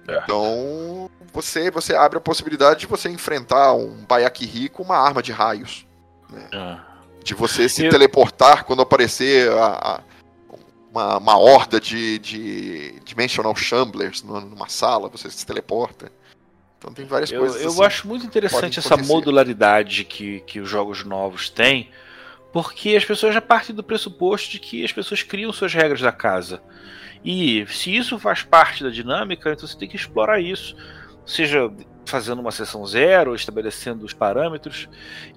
É. 0.06 0.20
Então, 0.24 1.10
você, 1.32 1.70
você 1.70 1.94
abre 1.94 2.18
a 2.18 2.20
possibilidade 2.20 2.80
de 2.80 2.86
você 2.86 3.08
enfrentar 3.08 3.74
um 3.74 4.04
Baiaque 4.06 4.68
com 4.68 4.82
uma 4.82 4.96
arma 4.96 5.22
de 5.22 5.32
raios. 5.32 5.86
Né? 6.30 6.48
É. 6.52 6.78
De 7.22 7.34
você 7.34 7.68
se 7.68 7.84
Eu... 7.84 7.90
teleportar 7.90 8.64
quando 8.64 8.80
aparecer 8.80 9.50
a, 9.52 9.66
a, 9.66 10.00
uma, 10.90 11.18
uma 11.18 11.38
horda 11.38 11.80
de, 11.80 12.18
de 12.18 13.00
Dimensional 13.04 13.54
Shamblers 13.54 14.22
numa 14.22 14.68
sala, 14.68 15.08
você 15.08 15.30
se 15.30 15.44
teleporta. 15.44 16.10
Então 16.78 16.92
tem 16.92 17.04
várias 17.04 17.30
eu, 17.30 17.40
coisas. 17.40 17.60
Eu 17.60 17.70
assim, 17.70 17.84
acho 17.84 18.08
muito 18.08 18.24
interessante 18.24 18.78
essa 18.78 18.96
modularidade 18.96 20.04
que, 20.04 20.40
que 20.40 20.60
os 20.60 20.68
jogos 20.68 21.04
novos 21.04 21.50
têm, 21.50 21.90
porque 22.52 22.96
as 22.96 23.04
pessoas 23.04 23.34
já 23.34 23.40
partem 23.40 23.74
do 23.74 23.82
pressuposto 23.82 24.50
de 24.50 24.58
que 24.58 24.84
as 24.84 24.92
pessoas 24.92 25.22
criam 25.22 25.52
suas 25.52 25.74
regras 25.74 26.00
da 26.00 26.12
casa. 26.12 26.62
E 27.24 27.66
se 27.68 27.94
isso 27.94 28.18
faz 28.18 28.42
parte 28.42 28.82
da 28.82 28.90
dinâmica, 28.90 29.52
então 29.52 29.66
você 29.66 29.76
tem 29.76 29.88
que 29.88 29.96
explorar 29.96 30.40
isso. 30.40 30.76
Seja 31.26 31.70
fazendo 32.08 32.40
uma 32.40 32.50
sessão 32.50 32.84
zero, 32.86 33.34
estabelecendo 33.34 34.04
os 34.04 34.14
parâmetros. 34.14 34.88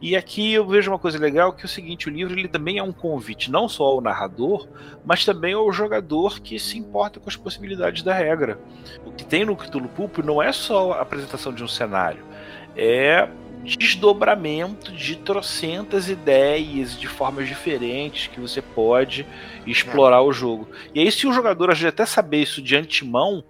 E 0.02 0.16
aqui 0.16 0.54
eu 0.54 0.66
vejo 0.66 0.90
uma 0.90 0.98
coisa 0.98 1.20
legal 1.20 1.52
que 1.54 1.64
é 1.64 1.66
o 1.66 1.70
seguinte, 1.70 2.08
o 2.08 2.12
livro 2.12 2.38
ele 2.38 2.48
também 2.48 2.78
é 2.78 2.84
um 2.84 2.94
convite 2.94 3.52
não 3.52 3.68
só 3.68 3.84
ao 3.84 4.02
narrador, 4.02 4.68
mas 5.06 5.26
também 5.26 5.54
ao 5.54 5.72
jogador 5.72 6.40
que 6.40 6.58
se 6.58 6.78
importa 6.78 7.20
com 7.20 7.30
as 7.30 7.36
possibilidades 7.36 8.04
da 8.04 8.14
regra. 8.14 8.58
O 9.06 9.12
que 9.12 9.26
tem 9.26 9.46
no 9.46 9.56
Cthulhu 9.56 9.90
Pulp 9.90 10.20
não 10.20 10.42
é 10.42 10.52
só 10.52 10.94
a 10.94 11.02
apresentação 11.02 11.54
de 11.54 11.64
um 11.64 11.68
cenário, 11.68 12.24
é 12.76 13.28
desdobramento 13.64 14.92
de 14.92 15.16
trocentas 15.16 16.10
ideias 16.10 16.98
de 17.00 17.08
formas 17.08 17.48
diferentes 17.48 18.28
que 18.28 18.40
você 18.40 18.62
pode 18.62 19.26
explorar 19.66 20.18
é. 20.18 20.22
o 20.22 20.32
jogo. 20.32 20.68
E 20.94 21.00
aí, 21.00 21.12
se 21.12 21.28
o 21.28 21.34
jogador 21.34 21.72
até 21.72 22.06
saber 22.06 22.42
isso 22.42 22.62
de 22.62 22.76
antemão, 22.76 23.44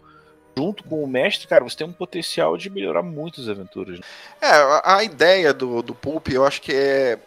junto 0.58 0.84
com 0.84 1.04
o 1.04 1.08
mestre, 1.08 1.48
cara, 1.48 1.64
você 1.64 1.78
tem 1.78 1.88
um 1.88 1.94
potencial 1.94 2.58
de 2.58 2.70
melhorar 2.70 3.04
muito 3.04 3.42
as 3.42 3.48
aventuras. 3.48 4.00
Né? 4.00 4.06
É, 4.42 4.48
a, 4.48 4.98
a 4.98 5.04
ideia 5.04 5.54
do, 5.54 5.82
do 5.82 5.96
Pulp, 5.96 6.30
eu 6.30 6.46
acho 6.46 6.62
que 6.62 6.74
é 6.74 7.20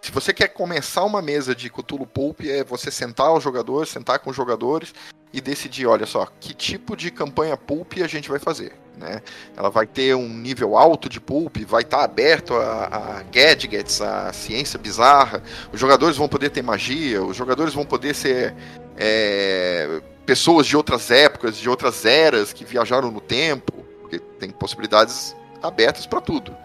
se 0.00 0.10
você 0.10 0.32
quer 0.32 0.48
começar 0.48 1.04
uma 1.04 1.20
mesa 1.20 1.54
de 1.54 1.68
Cthulhu 1.68 2.06
Pulp, 2.06 2.40
é 2.40 2.64
você 2.64 2.90
sentar 2.90 3.32
os 3.34 3.44
jogadores, 3.44 3.90
sentar 3.90 4.18
com 4.18 4.30
os 4.30 4.36
jogadores 4.36 4.94
e 5.32 5.40
decidir, 5.40 5.86
olha 5.86 6.06
só, 6.06 6.26
que 6.40 6.52
tipo 6.52 6.96
de 6.96 7.10
campanha 7.10 7.56
Pulp 7.56 7.94
a 8.02 8.06
gente 8.06 8.28
vai 8.28 8.38
fazer, 8.38 8.72
né? 8.96 9.22
Ela 9.56 9.70
vai 9.70 9.86
ter 9.86 10.14
um 10.14 10.28
nível 10.28 10.76
alto 10.76 11.08
de 11.08 11.20
Pulp, 11.20 11.58
vai 11.66 11.82
estar 11.82 11.98
tá 11.98 12.04
aberto 12.04 12.54
a, 12.54 13.18
a 13.18 13.22
gadgets, 13.24 14.00
a 14.00 14.32
ciência 14.32 14.78
bizarra, 14.78 15.42
os 15.72 15.78
jogadores 15.78 16.16
vão 16.16 16.28
poder 16.28 16.50
ter 16.50 16.62
magia, 16.62 17.22
os 17.22 17.36
jogadores 17.36 17.72
vão 17.72 17.84
poder 17.84 18.14
ser 18.14 18.54
é, 18.96 20.00
pessoas 20.26 20.66
de 20.66 20.76
outras 20.76 21.10
épocas, 21.10 21.56
de 21.56 21.68
outras 21.68 22.04
eras 22.04 22.52
que 22.52 22.64
viajaram 22.64 23.10
no 23.10 23.20
tempo, 23.20 23.84
porque 24.00 24.18
tem 24.18 24.50
possibilidades 24.50 25.36
abertas 25.62 26.06
para 26.06 26.20
tudo 26.20 26.56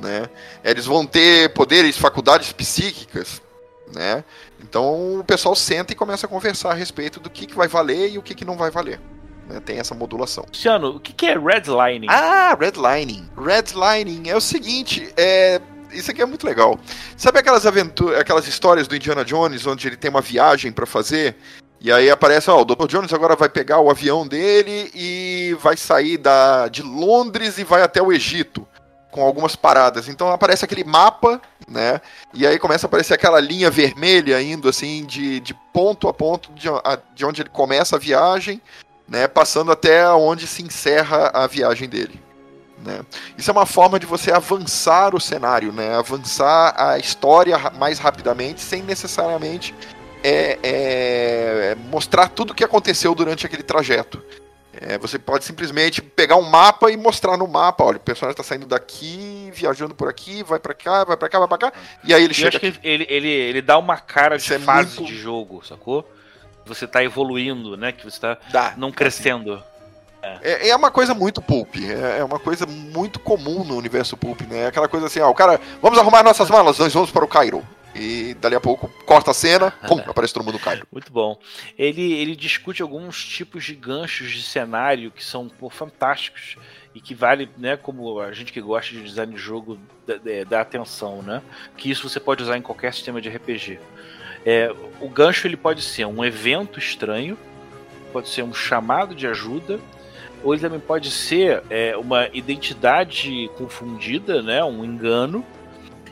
né? 0.00 0.28
Eles 0.62 0.86
vão 0.86 1.06
ter 1.06 1.52
poderes, 1.52 1.96
faculdades 1.96 2.52
psíquicas, 2.52 3.40
né? 3.94 4.24
Então 4.62 5.20
o 5.20 5.24
pessoal 5.24 5.54
senta 5.54 5.92
e 5.92 5.96
começa 5.96 6.26
a 6.26 6.28
conversar 6.28 6.70
a 6.70 6.74
respeito 6.74 7.20
do 7.20 7.30
que, 7.30 7.46
que 7.46 7.54
vai 7.54 7.68
valer 7.68 8.12
e 8.12 8.18
o 8.18 8.22
que, 8.22 8.34
que 8.34 8.44
não 8.44 8.56
vai 8.56 8.70
valer. 8.70 9.00
Né? 9.48 9.60
Tem 9.60 9.78
essa 9.78 9.94
modulação. 9.94 10.44
Luciano, 10.48 10.96
o 10.96 11.00
que, 11.00 11.12
que 11.12 11.26
é 11.26 11.38
redlining? 11.38 12.08
Ah, 12.08 12.56
redlining. 12.58 13.28
Redlining 13.36 14.28
é 14.28 14.36
o 14.36 14.40
seguinte, 14.40 15.12
é 15.16 15.60
isso 15.92 16.10
aqui 16.10 16.20
é 16.20 16.26
muito 16.26 16.46
legal. 16.46 16.78
Sabe 17.16 17.38
aquelas 17.38 17.64
aventuras, 17.64 18.18
aquelas 18.18 18.46
histórias 18.46 18.88
do 18.88 18.96
Indiana 18.96 19.24
Jones 19.24 19.66
onde 19.66 19.86
ele 19.86 19.96
tem 19.96 20.10
uma 20.10 20.20
viagem 20.20 20.72
para 20.72 20.84
fazer 20.84 21.36
e 21.80 21.92
aí 21.92 22.10
aparece, 22.10 22.50
ó, 22.50 22.60
o 22.60 22.64
Dr. 22.64 22.86
Jones 22.86 23.12
agora 23.12 23.36
vai 23.36 23.48
pegar 23.48 23.80
o 23.80 23.90
avião 23.90 24.26
dele 24.26 24.90
e 24.94 25.56
vai 25.60 25.76
sair 25.76 26.16
da 26.16 26.68
de 26.68 26.82
Londres 26.82 27.58
e 27.58 27.64
vai 27.64 27.82
até 27.82 28.02
o 28.02 28.12
Egito 28.12 28.66
com 29.16 29.22
algumas 29.22 29.56
paradas. 29.56 30.08
Então 30.08 30.30
aparece 30.30 30.62
aquele 30.62 30.84
mapa, 30.84 31.40
né? 31.66 32.02
E 32.34 32.46
aí 32.46 32.58
começa 32.58 32.86
a 32.86 32.88
aparecer 32.88 33.14
aquela 33.14 33.40
linha 33.40 33.70
vermelha 33.70 34.40
indo 34.42 34.68
assim 34.68 35.06
de, 35.06 35.40
de 35.40 35.54
ponto 35.72 36.06
a 36.06 36.12
ponto 36.12 36.52
de, 36.52 36.68
a, 36.68 36.98
de 37.14 37.24
onde 37.24 37.40
ele 37.40 37.48
começa 37.48 37.96
a 37.96 37.98
viagem, 37.98 38.60
né? 39.08 39.26
Passando 39.26 39.72
até 39.72 40.06
onde 40.10 40.46
se 40.46 40.62
encerra 40.62 41.30
a 41.32 41.46
viagem 41.46 41.88
dele. 41.88 42.22
Né? 42.84 43.00
Isso 43.38 43.50
é 43.50 43.52
uma 43.52 43.64
forma 43.64 43.98
de 43.98 44.04
você 44.04 44.30
avançar 44.30 45.14
o 45.14 45.20
cenário, 45.20 45.72
né? 45.72 45.96
avançar 45.96 46.74
a 46.76 46.98
história 46.98 47.58
mais 47.78 47.98
rapidamente, 47.98 48.60
sem 48.60 48.82
necessariamente 48.82 49.74
é, 50.22 50.58
é, 50.62 51.76
mostrar 51.90 52.28
tudo 52.28 52.50
o 52.50 52.54
que 52.54 52.62
aconteceu 52.62 53.14
durante 53.14 53.46
aquele 53.46 53.62
trajeto. 53.62 54.22
É, 54.80 54.98
você 54.98 55.18
pode 55.18 55.44
simplesmente 55.44 56.02
pegar 56.02 56.36
um 56.36 56.42
mapa 56.42 56.90
e 56.90 56.96
mostrar 56.96 57.36
no 57.36 57.46
mapa, 57.46 57.84
olha, 57.84 57.96
o 57.96 58.00
personagem 58.00 58.32
está 58.32 58.42
saindo 58.42 58.66
daqui, 58.66 59.50
viajando 59.54 59.94
por 59.94 60.08
aqui, 60.08 60.42
vai 60.42 60.58
para 60.58 60.74
cá, 60.74 61.04
vai 61.04 61.16
para 61.16 61.28
cá, 61.28 61.38
vai 61.38 61.48
para 61.48 61.58
cá, 61.58 61.72
e 62.04 62.12
aí 62.12 62.22
ele 62.22 62.32
Eu 62.32 62.34
chega. 62.34 62.48
acho 62.48 62.60
que 62.60 62.78
ele, 62.82 63.06
ele, 63.08 63.28
ele 63.28 63.62
dá 63.62 63.78
uma 63.78 63.96
cara 63.96 64.38
de 64.38 64.52
é 64.52 64.58
fase 64.58 64.96
muito... 64.96 65.12
de 65.12 65.18
jogo, 65.18 65.64
sacou? 65.64 66.08
Você 66.66 66.84
está 66.84 67.02
evoluindo, 67.02 67.76
né? 67.76 67.92
Que 67.92 68.04
você 68.04 68.16
está 68.16 68.74
não 68.76 68.90
crescendo. 68.90 69.62
É. 70.42 70.70
é. 70.70 70.76
uma 70.76 70.90
coisa 70.90 71.14
muito 71.14 71.40
pulp, 71.40 71.76
é, 71.76 72.18
é 72.18 72.24
uma 72.24 72.38
coisa 72.38 72.66
muito 72.66 73.20
comum 73.20 73.62
no 73.62 73.76
universo 73.76 74.16
pulp, 74.16 74.40
né? 74.42 74.64
É 74.64 74.66
aquela 74.66 74.88
coisa 74.88 75.06
assim, 75.06 75.20
ó, 75.20 75.30
o 75.30 75.34
cara, 75.34 75.60
vamos 75.80 75.98
arrumar 75.98 76.22
nossas 76.22 76.50
malas, 76.50 76.78
nós 76.78 76.92
vamos 76.92 77.10
para 77.10 77.24
o 77.24 77.28
Cairo. 77.28 77.66
E 77.98 78.34
dali 78.34 78.54
a 78.54 78.60
pouco 78.60 78.88
corta 79.04 79.30
a 79.30 79.34
cena, 79.34 79.70
pum, 79.88 79.98
aparece 80.06 80.34
todo 80.34 80.44
mundo 80.44 80.58
caindo. 80.58 80.86
Muito 80.92 81.10
bom. 81.12 81.38
Ele, 81.78 82.12
ele 82.12 82.36
discute 82.36 82.82
alguns 82.82 83.24
tipos 83.24 83.64
de 83.64 83.74
ganchos 83.74 84.30
de 84.30 84.42
cenário 84.42 85.10
que 85.10 85.24
são 85.24 85.48
pô, 85.48 85.70
fantásticos 85.70 86.56
e 86.94 87.00
que 87.00 87.14
vale, 87.14 87.48
né, 87.58 87.76
como 87.76 88.20
a 88.20 88.32
gente 88.32 88.52
que 88.52 88.60
gosta 88.60 88.92
de 88.92 89.02
design 89.02 89.34
de 89.34 89.38
jogo 89.38 89.78
dá 90.48 90.60
atenção, 90.60 91.22
né? 91.22 91.42
Que 91.76 91.90
isso 91.90 92.08
você 92.08 92.20
pode 92.20 92.42
usar 92.42 92.56
em 92.56 92.62
qualquer 92.62 92.92
sistema 92.94 93.20
de 93.20 93.28
RPG. 93.28 93.78
É, 94.44 94.72
o 95.00 95.08
gancho 95.08 95.46
ele 95.46 95.56
pode 95.56 95.82
ser 95.82 96.06
um 96.06 96.24
evento 96.24 96.78
estranho, 96.78 97.36
pode 98.12 98.28
ser 98.28 98.42
um 98.42 98.54
chamado 98.54 99.14
de 99.14 99.26
ajuda, 99.26 99.80
ou 100.42 100.54
ele 100.54 100.62
também 100.62 100.80
pode 100.80 101.10
ser 101.10 101.62
é, 101.68 101.96
uma 101.96 102.28
identidade 102.32 103.50
confundida, 103.58 104.42
né, 104.42 104.62
um 104.62 104.84
engano, 104.84 105.44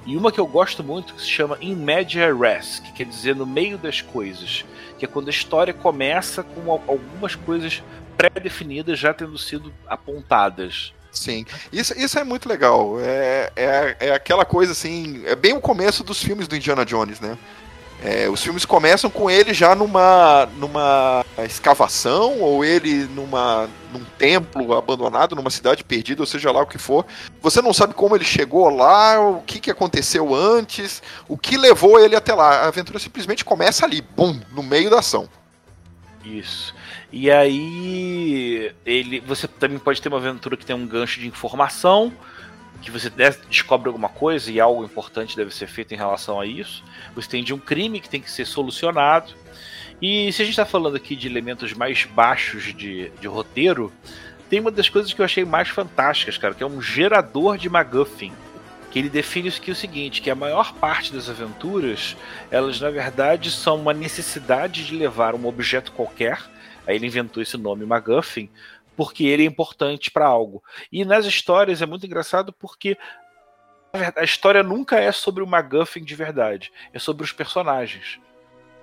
e 0.07 0.17
uma 0.17 0.31
que 0.31 0.39
eu 0.39 0.47
gosto 0.47 0.85
muito 0.85 1.15
que 1.15 1.23
se 1.23 1.29
chama 1.29 1.57
In 1.61 1.75
Media 1.75 2.35
Res, 2.35 2.79
que 2.79 2.93
quer 2.93 3.07
dizer 3.07 3.35
no 3.35 3.47
meio 3.47 3.79
das 3.79 4.01
coisas, 4.01 4.65
que 4.99 5.05
é 5.05 5.09
quando 5.09 5.29
a 5.29 5.31
história 5.31 5.73
começa 5.73 6.43
com 6.43 6.71
algumas 6.71 7.35
coisas 7.35 7.83
pré-definidas 8.17 8.99
já 8.99 9.15
tendo 9.15 9.37
sido 9.39 9.73
apontadas. 9.87 10.93
Sim, 11.11 11.47
isso, 11.73 11.99
isso 11.99 12.19
é 12.19 12.25
muito 12.25 12.49
legal. 12.49 13.01
É, 13.01 13.53
é, 13.57 13.97
é 14.01 14.11
aquela 14.13 14.45
coisa 14.45 14.73
assim, 14.73 15.23
é 15.25 15.37
bem 15.37 15.55
o 15.55 15.61
começo 15.61 16.03
dos 16.03 16.23
filmes 16.23 16.49
do 16.49 16.57
Indiana 16.57 16.85
Jones, 16.85 17.21
né? 17.21 17.39
É, 18.05 18.29
os 18.29 18.43
filmes 18.43 18.67
começam 18.67 19.09
com 19.09 19.31
ele 19.31 19.55
já 19.55 19.75
numa, 19.75 20.47
numa 20.59 21.25
escavação, 21.39 22.39
ou 22.39 22.63
ele 22.63 23.07
numa, 23.07 23.67
num 23.91 24.05
templo 24.19 24.75
abandonado, 24.75 25.35
numa 25.35 25.49
cidade 25.49 25.83
perdida, 25.83 26.21
ou 26.21 26.27
seja 26.27 26.53
lá 26.53 26.61
o 26.61 26.67
que 26.67 26.77
for. 26.77 27.07
Você 27.41 27.63
não 27.63 27.73
sabe 27.73 27.95
como 27.95 28.15
ele 28.15 28.25
chegou 28.25 28.69
lá, 28.69 29.19
o 29.19 29.41
que, 29.41 29.59
que 29.59 29.71
aconteceu 29.71 30.35
antes, 30.35 31.03
o 31.27 31.39
que 31.39 31.57
levou 31.57 31.99
ele 31.99 32.15
até 32.15 32.35
lá. 32.35 32.65
A 32.65 32.69
aventura 32.69 32.99
simplesmente 32.99 33.43
começa 33.43 33.87
ali, 33.87 34.03
bum, 34.03 34.39
no 34.53 34.63
meio 34.63 34.91
da 34.91 34.99
ação. 34.99 35.27
Isso. 36.23 36.75
E 37.11 37.31
aí 37.31 38.75
ele, 38.85 39.21
você 39.21 39.49
também 39.49 39.79
pode 39.79 40.03
ter 40.03 40.11
uma 40.11 40.19
aventura 40.19 40.59
que 40.59 40.67
tem 40.67 40.77
um 40.77 40.87
gancho 40.87 41.21
de 41.21 41.27
informação, 41.27 42.13
que 42.85 42.91
você 42.91 43.11
descobre 43.49 43.89
alguma 43.89 44.09
coisa 44.09 44.53
e 44.53 44.61
algo 44.61 44.85
importante 44.85 45.37
deve 45.37 45.55
ser 45.55 45.67
feito 45.67 45.95
em 45.95 45.97
relação 45.97 46.39
a 46.39 46.47
isso. 46.47 46.85
Você 47.15 47.29
tem 47.29 47.43
de 47.43 47.55
um 47.55 47.59
crime 47.59 47.99
que 47.99 48.09
tem 48.09 48.21
que 48.21 48.31
ser 48.31 48.45
solucionado. 48.45 49.33
E 50.03 50.31
se 50.33 50.43
a 50.43 50.45
gente 50.45 50.53
está 50.53 50.67
falando 50.67 50.97
aqui 50.97 51.17
de 51.17 51.27
elementos 51.27 51.73
mais 51.73 52.05
baixos 52.05 52.75
de, 52.75 53.09
de 53.09 53.27
roteiro, 53.27 53.91
tem 54.51 54.61
uma 54.61 54.71
das 54.71 54.89
coisas 54.89 55.13
que 55.13 55.21
eu 55.21 55.25
achei 55.25 55.45
mais 55.45 55.69
fantásticas, 55.69 56.37
cara, 56.37 56.55
que 56.55 56.63
é 56.63 56.67
um 56.67 56.83
gerador 56.83 57.57
de 57.57 57.69
MacGuffin. 57.69 58.33
Que 58.91 58.99
ele 58.99 59.09
define 59.09 59.49
aqui 59.49 59.71
o 59.71 59.75
seguinte, 59.75 60.21
que 60.21 60.31
a 60.31 60.35
maior 60.35 60.75
parte 60.75 61.13
das 61.13 61.29
aventuras, 61.29 62.17
elas 62.51 62.81
na 62.81 62.91
verdade 62.91 63.51
são 63.51 63.77
uma 63.77 63.95
necessidade 63.95 64.85
de 64.85 64.95
levar 64.95 65.35
um 65.35 65.47
objeto 65.47 65.91
qualquer, 65.91 66.39
aí 66.87 66.97
ele 66.97 67.07
inventou 67.07 67.43
esse 67.43 67.57
nome 67.57 67.85
MacGuffin, 67.87 68.49
porque 68.97 69.25
ele 69.25 69.43
é 69.43 69.47
importante 69.47 70.11
para 70.11 70.27
algo. 70.27 70.63
E 70.91 71.05
nas 71.05 71.27
histórias 71.27 71.83
é 71.83 71.87
muito 71.87 72.07
engraçado 72.07 72.53
porque 72.53 72.97
a 74.17 74.25
história 74.25 74.63
nunca 74.63 74.99
é 74.99 75.13
sobre 75.13 75.43
o 75.43 75.47
MacGuffin 75.47 76.03
de 76.03 76.15
verdade, 76.15 76.73
é 76.93 76.99
sobre 76.99 77.25
os 77.25 77.33
personagens. 77.33 78.19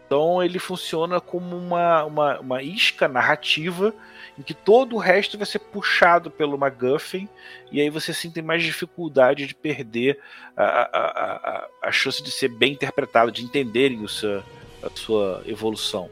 Então 0.05 0.43
ele 0.43 0.59
funciona 0.59 1.21
como 1.21 1.55
uma, 1.55 2.03
uma, 2.03 2.39
uma 2.39 2.63
isca 2.63 3.07
narrativa 3.07 3.93
em 4.37 4.41
que 4.41 4.53
todo 4.53 4.95
o 4.95 4.99
resto 4.99 5.37
vai 5.37 5.45
ser 5.45 5.59
puxado 5.59 6.29
pelo 6.29 6.57
MacGuffin 6.57 7.29
e 7.71 7.79
aí 7.79 7.89
você 7.89 8.13
sim 8.13 8.29
tem 8.29 8.43
mais 8.43 8.61
dificuldade 8.61 9.47
de 9.47 9.55
perder 9.55 10.19
a, 10.55 10.63
a, 10.65 11.05
a, 11.07 11.67
a 11.83 11.91
chance 11.91 12.21
de 12.21 12.29
ser 12.29 12.49
bem 12.49 12.73
interpretado, 12.73 13.31
de 13.31 13.43
entenderem 13.43 14.03
o 14.03 14.09
seu, 14.09 14.43
a 14.83 14.89
sua 14.93 15.43
evolução. 15.45 16.09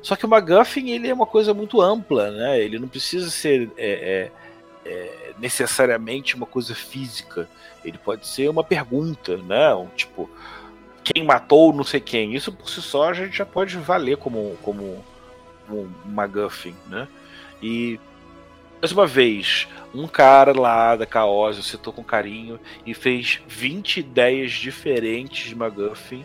Só 0.00 0.16
que 0.16 0.24
o 0.24 0.28
MacGuffin 0.28 0.90
ele 0.90 1.08
é 1.08 1.14
uma 1.14 1.26
coisa 1.26 1.52
muito 1.54 1.80
ampla, 1.80 2.30
né? 2.30 2.60
Ele 2.60 2.78
não 2.78 2.88
precisa 2.88 3.30
ser 3.30 3.70
é, 3.76 4.30
é, 4.84 4.90
é, 4.90 5.32
necessariamente 5.38 6.34
uma 6.34 6.46
coisa 6.46 6.74
física. 6.74 7.48
Ele 7.84 7.98
pode 7.98 8.26
ser 8.26 8.48
uma 8.48 8.64
pergunta, 8.64 9.36
né? 9.38 9.74
Um, 9.74 9.86
tipo, 9.88 10.30
quem 11.04 11.24
matou 11.24 11.72
não 11.72 11.84
sei 11.84 12.00
quem. 12.00 12.34
Isso 12.34 12.52
por 12.52 12.68
si 12.68 12.82
só 12.82 13.10
a 13.10 13.12
gente 13.12 13.36
já 13.36 13.46
pode 13.46 13.76
valer 13.76 14.16
como, 14.16 14.56
como 14.62 15.04
um 15.70 15.88
MacGuffin, 16.06 16.74
né? 16.88 17.08
E 17.62 17.98
mais 18.80 18.90
uma 18.90 19.06
vez, 19.06 19.68
um 19.94 20.08
cara 20.08 20.58
lá 20.58 20.96
da 20.96 21.06
Caos 21.06 21.64
citou 21.64 21.92
com 21.92 22.02
carinho 22.02 22.58
e 22.84 22.92
fez 22.92 23.40
20 23.46 24.00
ideias 24.00 24.50
diferentes 24.50 25.48
de 25.48 25.54
MacGuffin, 25.54 26.24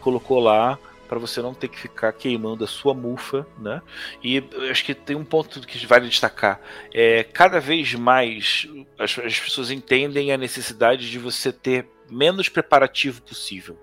colocou 0.00 0.40
lá 0.40 0.78
para 1.10 1.18
você 1.18 1.42
não 1.42 1.52
ter 1.52 1.66
que 1.66 1.76
ficar 1.76 2.12
queimando 2.12 2.62
a 2.62 2.68
sua 2.68 2.94
mufa, 2.94 3.44
né? 3.58 3.82
E 4.22 4.40
acho 4.70 4.84
que 4.84 4.94
tem 4.94 5.16
um 5.16 5.24
ponto 5.24 5.60
que 5.66 5.84
vale 5.84 6.08
destacar. 6.08 6.60
É, 6.94 7.24
cada 7.24 7.58
vez 7.58 7.94
mais 7.94 8.68
as, 8.96 9.18
as 9.18 9.40
pessoas 9.40 9.72
entendem 9.72 10.30
a 10.30 10.36
necessidade 10.36 11.10
de 11.10 11.18
você 11.18 11.52
ter 11.52 11.88
menos 12.08 12.48
preparativo 12.48 13.22
possível. 13.22 13.76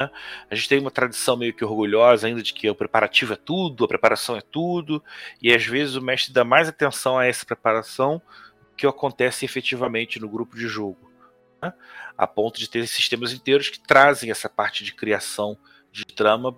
Né? 0.00 0.10
A 0.50 0.54
gente 0.56 0.68
tem 0.68 0.80
uma 0.80 0.90
tradição 0.90 1.36
meio 1.36 1.54
que 1.54 1.64
orgulhosa 1.64 2.26
ainda 2.26 2.42
de 2.42 2.52
que 2.52 2.68
o 2.68 2.74
preparativo 2.74 3.34
é 3.34 3.36
tudo, 3.36 3.84
a 3.84 3.88
preparação 3.88 4.36
é 4.36 4.40
tudo, 4.40 5.00
e 5.40 5.54
às 5.54 5.64
vezes 5.64 5.94
o 5.94 6.02
mestre 6.02 6.32
dá 6.32 6.42
mais 6.42 6.68
atenção 6.68 7.16
a 7.16 7.24
essa 7.24 7.46
preparação 7.46 8.20
que 8.76 8.84
acontece 8.84 9.44
efetivamente 9.44 10.18
no 10.18 10.28
grupo 10.28 10.56
de 10.56 10.66
jogo. 10.66 11.08
Né? 11.62 11.72
A 12.16 12.26
ponto 12.26 12.58
de 12.58 12.68
ter 12.68 12.84
sistemas 12.88 13.32
inteiros 13.32 13.68
que 13.68 13.78
trazem 13.78 14.32
essa 14.32 14.48
parte 14.48 14.82
de 14.82 14.92
criação 14.92 15.56
de 15.92 16.04
trama 16.06 16.56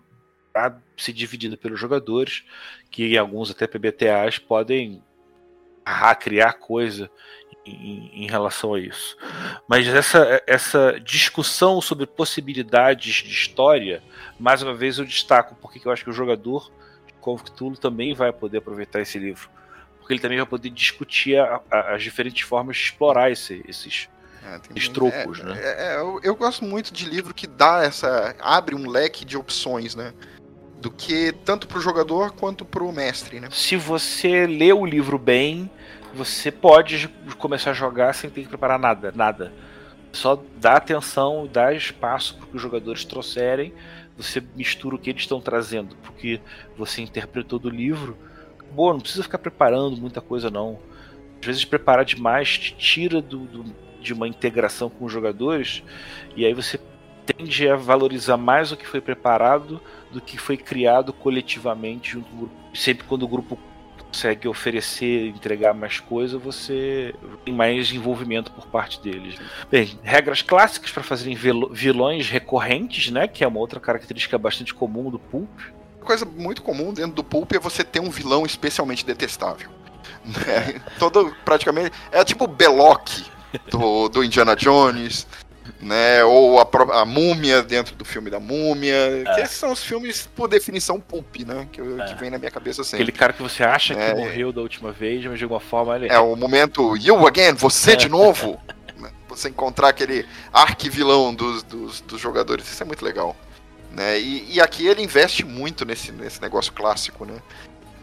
para 0.52 0.80
ser 0.96 1.12
dividida 1.12 1.56
pelos 1.56 1.78
jogadores, 1.78 2.44
que 2.90 3.16
alguns 3.16 3.50
até 3.50 3.66
PBTAs 3.66 4.38
podem 4.38 5.02
criar 6.18 6.54
coisa 6.54 7.10
em, 7.64 8.24
em, 8.24 8.28
relação 8.28 8.74
a 8.74 8.80
isso. 8.80 9.16
Mas 9.68 9.86
essa, 9.86 10.42
essa 10.46 11.00
discussão 11.00 11.80
sobre 11.80 12.06
possibilidades 12.06 13.16
de 13.16 13.30
história, 13.30 14.02
mais 14.38 14.62
uma 14.62 14.74
vez 14.74 14.98
eu 14.98 15.04
destaco 15.04 15.56
porque 15.56 15.80
eu 15.86 15.92
acho 15.92 16.04
que 16.04 16.10
o 16.10 16.14
jogador 16.14 16.70
Cthulhu 17.20 17.76
também 17.76 18.14
vai 18.14 18.32
poder 18.32 18.58
aproveitar 18.58 19.00
esse 19.00 19.18
livro. 19.18 19.48
Porque 19.98 20.14
ele 20.14 20.20
também 20.20 20.38
vai 20.38 20.46
poder 20.46 20.70
discutir 20.70 21.38
a, 21.38 21.60
a, 21.70 21.94
as 21.94 22.02
diferentes 22.02 22.42
formas 22.42 22.76
de 22.76 22.84
explorar 22.84 23.30
esse, 23.30 23.62
esses, 23.68 24.08
é, 24.44 24.60
estrocos, 24.74 25.40
é, 25.40 25.44
né? 25.44 25.60
É, 25.60 25.94
é, 25.94 25.96
eu, 25.96 26.20
eu, 26.22 26.36
gosto 26.36 26.64
muito 26.64 26.92
de 26.92 27.04
livro 27.08 27.34
que 27.34 27.46
dá 27.46 27.82
essa. 27.82 28.34
abre 28.40 28.74
um 28.74 28.88
leque 28.88 29.24
de 29.24 29.36
opções, 29.36 29.94
né? 29.94 30.12
Do 30.80 30.90
que 30.90 31.32
tanto 31.44 31.68
para 31.68 31.78
o 31.78 31.80
jogador 31.80 32.32
quanto 32.32 32.64
para 32.64 32.82
o 32.82 32.92
mestre, 32.92 33.38
né? 33.38 33.48
Se 33.52 33.76
você 33.76 34.46
lê 34.46 34.72
o 34.72 34.86
livro 34.86 35.18
bem, 35.18 35.70
você 36.14 36.50
pode 36.50 37.08
começar 37.38 37.70
a 37.70 37.74
jogar 37.74 38.14
sem 38.14 38.30
ter 38.30 38.42
que 38.42 38.48
preparar 38.48 38.78
nada, 38.78 39.12
nada. 39.14 39.52
Só 40.12 40.42
dá 40.56 40.76
atenção, 40.76 41.48
dá 41.50 41.72
espaço 41.72 42.36
para 42.36 42.46
que 42.46 42.56
os 42.56 42.62
jogadores 42.62 43.04
trouxerem, 43.04 43.72
você 44.16 44.42
mistura 44.56 44.96
o 44.96 44.98
que 44.98 45.10
eles 45.10 45.22
estão 45.22 45.40
trazendo, 45.40 45.94
porque 46.02 46.40
você 46.76 47.00
interpretou 47.00 47.58
do 47.58 47.70
livro. 47.70 48.16
Boa, 48.72 48.92
não 48.92 49.00
precisa 49.00 49.22
ficar 49.22 49.38
preparando 49.38 49.96
muita 49.96 50.20
coisa 50.20 50.50
não. 50.50 50.78
Às 51.40 51.46
vezes 51.46 51.64
preparar 51.64 52.04
demais 52.04 52.58
te 52.58 52.74
tira 52.74 53.22
do, 53.22 53.38
do, 53.38 53.64
de 54.00 54.12
uma 54.12 54.26
integração 54.26 54.88
com 54.90 55.04
os 55.04 55.12
jogadores 55.12 55.82
e 56.36 56.44
aí 56.44 56.54
você 56.54 56.78
tende 57.26 57.68
a 57.68 57.76
valorizar 57.76 58.36
mais 58.36 58.72
o 58.72 58.76
que 58.76 58.86
foi 58.86 59.00
preparado 59.00 59.80
do 60.10 60.20
que 60.20 60.38
foi 60.38 60.56
criado 60.56 61.12
coletivamente 61.12 62.12
junto 62.12 62.34
grupo. 62.34 62.54
Sempre 62.74 63.06
quando 63.06 63.22
o 63.22 63.28
grupo 63.28 63.58
consegue 64.10 64.48
oferecer, 64.48 65.28
entregar 65.28 65.72
mais 65.72 66.00
coisa, 66.00 66.36
você 66.36 67.14
tem 67.44 67.54
mais 67.54 67.92
envolvimento 67.92 68.50
por 68.50 68.66
parte 68.66 69.00
deles. 69.00 69.36
Bem, 69.70 69.98
regras 70.02 70.42
clássicas 70.42 70.90
para 70.90 71.02
fazerem 71.02 71.36
vilões 71.70 72.28
recorrentes, 72.28 73.10
né? 73.10 73.28
Que 73.28 73.44
é 73.44 73.48
uma 73.48 73.60
outra 73.60 73.78
característica 73.78 74.36
bastante 74.36 74.74
comum 74.74 75.10
do 75.10 75.18
Pulp. 75.18 75.48
Coisa 76.00 76.24
muito 76.24 76.62
comum 76.62 76.92
dentro 76.92 77.12
do 77.12 77.22
Pulp 77.22 77.52
é 77.52 77.58
você 77.58 77.84
ter 77.84 78.00
um 78.00 78.10
vilão 78.10 78.44
especialmente 78.44 79.06
detestável. 79.06 79.70
Né? 80.24 80.80
Todo, 80.98 81.34
praticamente. 81.44 81.92
É 82.10 82.24
tipo 82.24 82.48
Belloc 82.48 83.08
do, 83.70 84.08
do 84.08 84.24
Indiana 84.24 84.54
Jones 84.56 85.26
né? 85.80 86.24
Ou 86.24 86.60
a, 86.60 86.68
a 87.00 87.04
Múmia 87.04 87.62
dentro 87.62 87.94
do 87.94 88.04
filme 88.04 88.30
da 88.30 88.40
Múmia. 88.40 88.94
É. 88.94 89.34
Que 89.34 89.40
esses 89.42 89.56
são 89.56 89.72
os 89.72 89.82
filmes, 89.82 90.28
por 90.34 90.48
definição, 90.48 91.00
pulp, 91.00 91.36
né? 91.46 91.68
Que, 91.70 91.80
é. 91.80 92.04
que 92.06 92.14
vem 92.14 92.30
na 92.30 92.38
minha 92.38 92.50
cabeça 92.50 92.82
sempre. 92.84 93.02
Aquele 93.02 93.16
cara 93.16 93.32
que 93.32 93.42
você 93.42 93.62
acha 93.62 93.94
é. 93.94 94.14
que 94.14 94.20
morreu 94.20 94.52
da 94.52 94.60
última 94.60 94.92
vez, 94.92 95.24
mas 95.24 95.38
de 95.38 95.44
alguma 95.44 95.60
forma 95.60 95.96
ele. 95.96 96.08
É 96.08 96.18
o 96.18 96.34
momento 96.36 96.96
You 96.96 97.26
again, 97.26 97.52
você 97.52 97.96
de 97.96 98.08
novo. 98.08 98.60
Né? 98.98 99.10
você 99.28 99.48
encontrar 99.48 99.88
aquele 99.88 100.26
arquivilão 100.52 101.32
dos, 101.32 101.62
dos, 101.62 102.00
dos 102.00 102.20
jogadores. 102.20 102.70
Isso 102.70 102.82
é 102.82 102.86
muito 102.86 103.04
legal. 103.04 103.36
Né? 103.92 104.18
E, 104.20 104.54
e, 104.54 104.60
aqui 104.60 104.86
ele 104.86 105.02
investe 105.02 105.44
muito 105.44 105.84
nesse, 105.84 106.12
nesse 106.12 106.40
negócio 106.40 106.72
clássico, 106.72 107.24
né? 107.24 107.40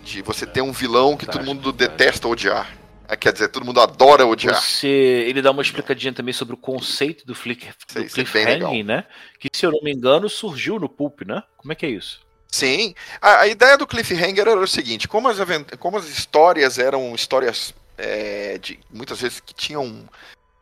De 0.04 0.22
você 0.22 0.46
ter 0.46 0.62
um 0.62 0.72
vilão 0.72 1.16
que 1.18 1.26
todo 1.26 1.44
mundo 1.44 1.72
detesta 1.72 2.28
odiar. 2.28 2.70
É, 3.08 3.16
quer 3.16 3.32
dizer, 3.32 3.48
todo 3.48 3.66
mundo 3.66 3.80
adora 3.80 4.26
odiar. 4.26 4.62
Você, 4.62 4.88
ele 4.88 5.42
dá 5.42 5.52
uma 5.52 5.62
explicadinha 5.62 6.12
também 6.12 6.34
sobre 6.34 6.54
o 6.54 6.58
conceito 6.58 7.26
do, 7.26 7.34
flick, 7.34 7.68
do 7.94 8.06
cliffhanging, 8.06 8.84
né? 8.84 9.06
Que, 9.40 9.50
se 9.54 9.66
eu 9.66 9.72
não 9.72 9.82
me 9.82 9.94
engano, 9.94 10.28
surgiu 10.28 10.78
no 10.78 10.90
Pulp, 10.90 11.22
né? 11.22 11.42
Como 11.56 11.72
é 11.72 11.76
que 11.76 11.86
é 11.86 11.90
isso? 11.90 12.20
Sim. 12.50 12.94
A, 13.22 13.42
a 13.42 13.48
ideia 13.48 13.78
do 13.78 13.88
cliffhanger 13.88 14.48
era 14.48 14.60
o 14.60 14.68
seguinte: 14.68 15.08
como 15.08 15.30
as, 15.30 15.38
como 15.80 15.98
as 15.98 16.10
histórias 16.10 16.78
eram 16.78 17.16
histórias 17.16 17.74
é, 17.98 18.58
de 18.58 18.80
muitas 18.92 19.22
vezes 19.22 19.40
que 19.40 19.54
tinham 19.54 20.08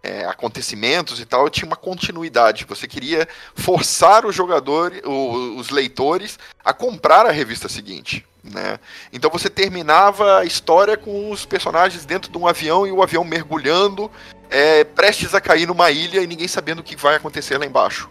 é, 0.05 0.25
acontecimentos 0.25 1.19
e 1.19 1.25
tal, 1.25 1.49
tinha 1.49 1.65
uma 1.65 1.75
continuidade. 1.75 2.65
Você 2.69 2.87
queria 2.87 3.27
forçar 3.55 4.25
o 4.25 4.31
jogador, 4.31 4.93
o, 5.03 5.57
os 5.57 5.71
leitores, 5.71 6.37
a 6.63 6.71
comprar 6.73 7.25
a 7.25 7.31
revista 7.31 7.67
seguinte. 7.67 8.25
Né? 8.43 8.79
Então 9.11 9.31
você 9.31 9.49
terminava 9.49 10.39
a 10.39 10.45
história 10.45 10.95
com 10.95 11.31
os 11.31 11.45
personagens 11.45 12.05
dentro 12.05 12.31
de 12.31 12.37
um 12.37 12.47
avião 12.47 12.85
e 12.85 12.91
o 12.91 13.01
avião 13.01 13.23
mergulhando, 13.23 14.11
é, 14.51 14.83
prestes 14.83 15.33
a 15.33 15.41
cair 15.41 15.65
numa 15.65 15.89
ilha 15.89 16.21
e 16.21 16.27
ninguém 16.27 16.47
sabendo 16.47 16.79
o 16.79 16.83
que 16.83 16.95
vai 16.95 17.15
acontecer 17.15 17.57
lá 17.57 17.65
embaixo. 17.65 18.07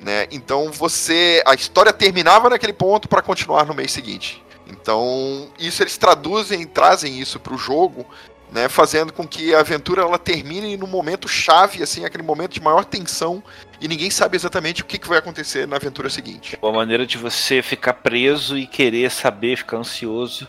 Né? 0.00 0.26
Então 0.32 0.72
você. 0.72 1.42
A 1.46 1.54
história 1.54 1.92
terminava 1.92 2.50
naquele 2.50 2.72
ponto 2.72 3.08
para 3.08 3.22
continuar 3.22 3.64
no 3.64 3.74
mês 3.74 3.92
seguinte. 3.92 4.42
Então, 4.66 5.50
isso 5.58 5.82
eles 5.82 5.98
traduzem, 5.98 6.64
trazem 6.64 7.18
isso 7.18 7.40
para 7.40 7.52
o 7.52 7.58
jogo 7.58 8.06
né, 8.52 8.68
fazendo 8.68 9.12
com 9.12 9.26
que 9.26 9.54
a 9.54 9.60
aventura 9.60 10.02
ela 10.02 10.18
termine 10.18 10.76
no 10.76 10.86
momento 10.86 11.28
chave, 11.28 11.82
assim, 11.82 12.04
aquele 12.04 12.22
momento 12.22 12.52
de 12.52 12.60
maior 12.60 12.84
tensão 12.84 13.42
e 13.80 13.88
ninguém 13.88 14.10
sabe 14.10 14.36
exatamente 14.36 14.82
o 14.82 14.84
que, 14.84 14.98
que 14.98 15.08
vai 15.08 15.18
acontecer 15.18 15.66
na 15.66 15.76
aventura 15.76 16.10
seguinte. 16.10 16.58
Uma 16.60 16.72
maneira 16.72 17.06
de 17.06 17.16
você 17.16 17.62
ficar 17.62 17.94
preso 17.94 18.58
e 18.58 18.66
querer 18.66 19.10
saber, 19.10 19.56
ficar 19.56 19.78
ansioso. 19.78 20.48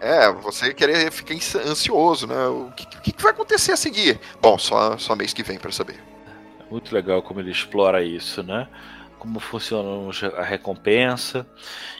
É, 0.00 0.30
você 0.32 0.74
querer 0.74 1.10
ficar 1.12 1.34
ansioso, 1.64 2.26
né? 2.26 2.46
O 2.48 2.72
que, 2.74 2.86
que, 2.86 3.12
que 3.12 3.22
vai 3.22 3.30
acontecer 3.30 3.72
a 3.72 3.76
seguir? 3.76 4.18
Bom, 4.40 4.58
só, 4.58 4.98
só 4.98 5.14
mês 5.14 5.32
que 5.32 5.44
vem 5.44 5.58
para 5.58 5.70
saber. 5.70 6.02
Muito 6.68 6.92
legal 6.94 7.22
como 7.22 7.38
ele 7.38 7.52
explora 7.52 8.02
isso, 8.02 8.42
né? 8.42 8.66
Como 9.22 9.38
funciona 9.38 10.10
a 10.36 10.42
recompensa, 10.42 11.46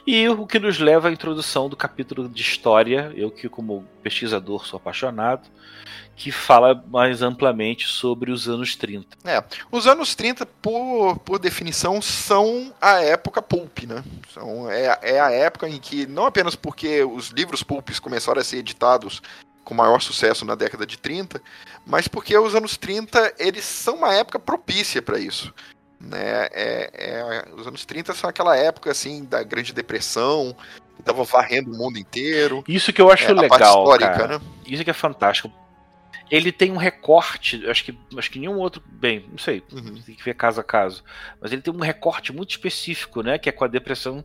e 0.05 0.27
o 0.27 0.45
que 0.45 0.59
nos 0.59 0.77
leva 0.77 1.07
à 1.07 1.11
introdução 1.11 1.69
do 1.69 1.77
capítulo 1.77 2.27
de 2.27 2.41
história, 2.41 3.13
eu 3.15 3.31
que 3.31 3.47
como 3.47 3.87
pesquisador 4.03 4.67
sou 4.67 4.75
apaixonado, 4.75 5.47
que 6.17 6.33
fala 6.33 6.83
mais 6.85 7.21
amplamente 7.21 7.87
sobre 7.87 8.29
os 8.29 8.49
anos 8.49 8.75
30. 8.75 9.17
É, 9.23 9.41
os 9.71 9.87
anos 9.87 10.13
30, 10.15 10.45
por, 10.61 11.17
por 11.19 11.39
definição, 11.39 12.01
são 12.01 12.73
a 12.81 12.99
época 12.99 13.41
pulp, 13.41 13.83
né? 13.87 14.03
São, 14.33 14.69
é, 14.69 14.99
é 15.01 15.21
a 15.21 15.31
época 15.31 15.69
em 15.69 15.79
que, 15.79 16.05
não 16.05 16.25
apenas 16.25 16.57
porque 16.57 17.05
os 17.05 17.29
livros 17.29 17.63
pulps 17.63 17.99
começaram 17.99 18.41
a 18.41 18.43
ser 18.43 18.57
editados 18.57 19.21
com 19.63 19.73
maior 19.73 20.01
sucesso 20.01 20.43
na 20.43 20.55
década 20.55 20.85
de 20.85 20.97
30, 20.97 21.41
mas 21.85 22.05
porque 22.05 22.37
os 22.37 22.53
anos 22.53 22.75
30 22.75 23.35
eles 23.39 23.63
são 23.63 23.95
uma 23.95 24.13
época 24.13 24.37
propícia 24.37 25.01
para 25.01 25.17
isso. 25.17 25.53
Né? 26.03 26.47
É, 26.51 26.89
é, 26.93 27.45
os 27.55 27.65
anos 27.65 27.85
30 27.85 28.13
são 28.13 28.29
aquela 28.29 28.55
época 28.57 28.91
assim 28.91 29.23
da 29.23 29.41
Grande 29.41 29.73
Depressão, 29.73 30.55
que 30.97 31.03
tava 31.03 31.23
varrendo 31.23 31.71
o 31.71 31.77
mundo 31.77 31.97
inteiro. 31.97 32.63
Isso 32.67 32.91
que 32.91 33.01
eu 33.01 33.09
acho 33.09 33.31
é, 33.31 33.33
legal, 33.33 33.83
histórica. 33.83 34.27
Né? 34.27 34.41
Isso 34.67 34.83
que 34.83 34.89
é 34.89 34.93
fantástico. 34.93 35.51
Ele 36.29 36.51
tem 36.51 36.71
um 36.71 36.77
recorte, 36.77 37.63
acho 37.69 37.83
que 37.85 37.97
acho 38.17 38.31
que 38.31 38.39
nenhum 38.39 38.57
outro, 38.57 38.81
bem, 38.85 39.25
não 39.29 39.37
sei, 39.37 39.61
uhum. 39.71 40.01
tem 40.01 40.15
que 40.15 40.23
ver 40.23 40.33
caso 40.33 40.59
a 40.59 40.63
caso, 40.63 41.03
mas 41.39 41.51
ele 41.51 41.61
tem 41.61 41.71
um 41.71 41.79
recorte 41.79 42.33
muito 42.33 42.49
específico, 42.51 43.21
né, 43.21 43.37
que 43.37 43.49
é 43.49 43.51
com 43.51 43.63
a 43.63 43.67
depressão. 43.67 44.23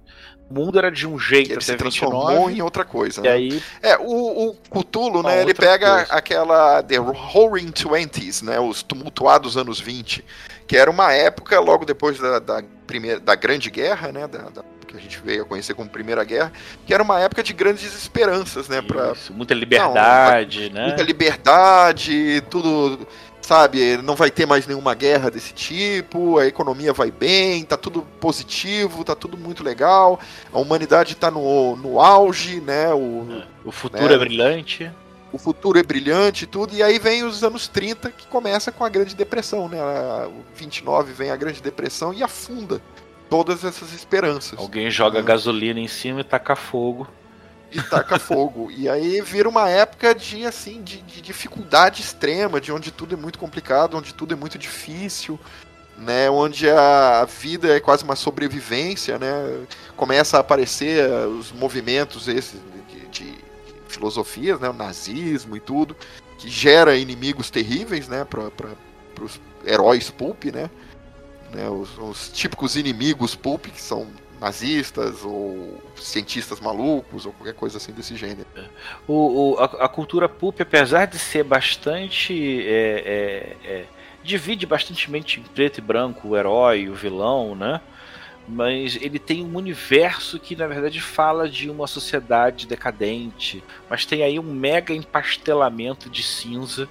O 0.49 0.55
mundo 0.55 0.79
era 0.79 0.91
de 0.91 1.07
um 1.07 1.19
jeito, 1.19 1.53
ele 1.53 1.61
se 1.61 1.77
transformou 1.77 2.29
29, 2.29 2.55
em 2.55 2.63
outra 2.63 2.83
coisa. 2.83 3.21
Né? 3.21 3.29
aí, 3.29 3.63
é 3.83 3.99
o, 3.99 4.51
o 4.51 4.55
Cthulhu, 4.55 5.23
né, 5.23 5.43
ele 5.43 5.53
pega 5.53 5.97
coisa. 5.97 6.13
aquela 6.15 6.83
The 6.83 6.97
Roaring 6.97 7.73
Twenties, 7.73 8.41
né, 8.41 8.59
os 8.59 8.83
tumultuados 8.83 9.59
anos 9.59 9.79
20 9.79 10.25
que 10.69 10.77
era 10.77 10.91
uma 10.91 11.13
época, 11.13 11.59
logo 11.59 11.87
depois 11.87 12.19
da, 12.21 12.39
da 12.39 12.63
primeira, 12.87 13.19
da 13.19 13.35
Grande 13.35 13.71
Guerra, 13.71 14.13
né? 14.13 14.29
Da, 14.29 14.51
da, 14.51 14.63
que 14.87 14.97
a 14.97 15.01
gente 15.01 15.19
veio 15.23 15.43
a 15.43 15.45
conhecer 15.45 15.75
como 15.75 15.89
Primeira 15.89 16.25
Guerra, 16.25 16.53
que 16.87 16.95
era 16.95 17.03
uma 17.03 17.21
época 17.21 17.43
de 17.43 17.53
grandes 17.53 17.95
esperanças, 17.95 18.69
né? 18.69 18.83
Isso, 19.13 19.33
muita 19.33 19.55
liberdade, 19.55 20.69
não, 20.69 20.81
né? 20.81 20.87
Muita 20.89 21.03
liberdade, 21.03 22.43
tudo 22.51 23.07
sabe, 23.41 23.97
não 23.99 24.15
vai 24.15 24.31
ter 24.31 24.45
mais 24.45 24.67
nenhuma 24.67 24.95
guerra 24.95 25.31
desse 25.31 25.55
tipo, 25.55 26.39
a 26.39 26.47
economia 26.47 26.93
vai 26.93 27.11
bem, 27.11 27.65
tá 27.65 27.79
tudo 27.79 28.03
positivo, 28.21 29.03
tá 29.05 29.15
tudo 29.15 29.39
muito 29.39 29.65
legal, 29.65 30.21
a 30.53 30.59
humanidade 30.59 31.15
tá 31.15 31.31
no, 31.31 31.75
no 31.77 31.99
auge, 31.99 32.61
né? 32.61 32.93
O, 32.93 33.43
o 33.65 33.73
futuro 33.73 34.07
né, 34.07 34.15
é 34.15 34.19
brilhante. 34.19 34.91
O 35.33 35.39
futuro 35.39 35.79
é 35.79 35.83
brilhante 35.83 36.45
e 36.45 36.47
tudo, 36.47 36.75
e 36.75 36.83
aí 36.83 36.99
vem 36.99 37.23
os 37.23 37.45
anos 37.45 37.69
30 37.69 38.11
que 38.11 38.27
começa 38.27 38.73
com 38.73 38.85
a 38.85 38.89
Grande 38.89 39.15
Depressão, 39.15 39.69
né? 39.69 39.79
O 40.27 40.43
29 40.55 41.13
vem 41.13 41.31
a 41.31 41.37
Grande 41.37 41.61
Depressão 41.61 42.15
e 42.15 42.23
afunda 42.23 42.81
todas 43.29 43.63
essas 43.63 43.93
esperanças. 43.93 44.59
Alguém 44.59 44.91
joga 44.91 45.21
né? 45.21 45.27
gasolina 45.27 45.79
em 45.79 45.89
cima 45.89 46.21
e 46.21 46.25
taca 46.25 46.57
fogo 46.57 47.07
e 47.71 47.81
taca 47.83 48.19
fogo. 48.21 48.71
E 48.71 48.89
aí 48.89 49.21
vira 49.21 49.49
uma 49.49 49.69
época 49.69 50.15
de 50.15 50.47
assim 50.47 50.83
de, 50.83 51.03
de, 51.03 51.21
dificuldade 51.21 52.01
extrema, 52.01 52.61
de 52.61 52.73
onde 52.73 52.91
tudo 52.91 53.15
é 53.15 53.17
muito 53.17 53.39
complicado, 53.39 53.97
onde 53.97 54.15
tudo 54.15 54.33
é 54.33 54.37
muito 54.37 54.59
difícil, 54.59 55.39
né? 55.97 56.31
Onde 56.31 56.69
a 56.71 57.27
vida 57.27 57.77
é 57.77 57.81
quase 57.81 58.05
uma 58.05 58.17
sobrevivência, 58.17 59.19
né? 59.19 59.67
Começa 59.97 60.37
a 60.37 60.41
aparecer 60.41 61.09
os 61.27 61.53
movimentos 61.53 62.29
esses 62.29 62.61
de, 62.89 63.01
de, 63.01 63.09
de 63.09 63.48
filosofias, 63.89 64.61
né? 64.61 64.69
O 64.69 64.73
nazismo 64.73 65.57
e 65.57 65.61
tudo, 65.61 65.97
que 66.39 66.49
gera 66.49 66.97
inimigos 66.97 67.51
terríveis, 67.51 68.09
né? 68.09 68.25
Para 68.25 68.51
os 69.23 69.41
heróis 69.65 70.11
pulp, 70.11 70.45
né? 70.47 70.71
né? 71.53 71.69
Os, 71.69 71.97
os 71.99 72.29
típicos 72.31 72.77
inimigos 72.77 73.35
pulp 73.35 73.67
que 73.67 73.81
são 73.81 74.07
nazistas 74.41 75.25
ou 75.25 75.83
cientistas 75.97 76.61
malucos 76.61 77.27
ou 77.27 77.33
qualquer 77.33 77.55
coisa 77.55 77.79
assim 77.79 77.93
desse 77.93 78.17
gênero. 78.17 78.47
O, 79.07 79.55
o 79.55 79.59
a, 79.59 79.65
a, 79.65 79.89
cultura 79.89 80.29
pulp, 80.29 80.61
apesar 80.61 81.07
de 81.07 81.19
ser 81.19 81.43
bastante. 81.43 82.63
É, 82.67 83.57
é, 83.65 83.71
é, 83.71 83.85
divide 84.23 84.67
bastante 84.67 85.11
em 85.11 85.43
preto 85.43 85.79
e 85.79 85.81
branco 85.81 86.29
o 86.29 86.37
herói 86.37 86.89
o 86.89 86.95
vilão, 86.95 87.55
né? 87.55 87.81
Mas 88.49 88.97
ele 89.01 89.19
tem 89.19 89.45
um 89.45 89.57
universo 89.57 90.39
que, 90.39 90.57
na 90.57 90.67
verdade, 90.67 91.01
fala 91.01 91.49
de 91.49 91.69
uma 91.69 91.87
sociedade 91.87 92.67
decadente. 92.67 93.63
Mas 93.91 94.07
tem 94.07 94.23
aí 94.23 94.39
um 94.39 94.55
mega 94.55 94.95
empastelamento 94.95 96.09
de 96.09 96.23
cinza 96.23 96.89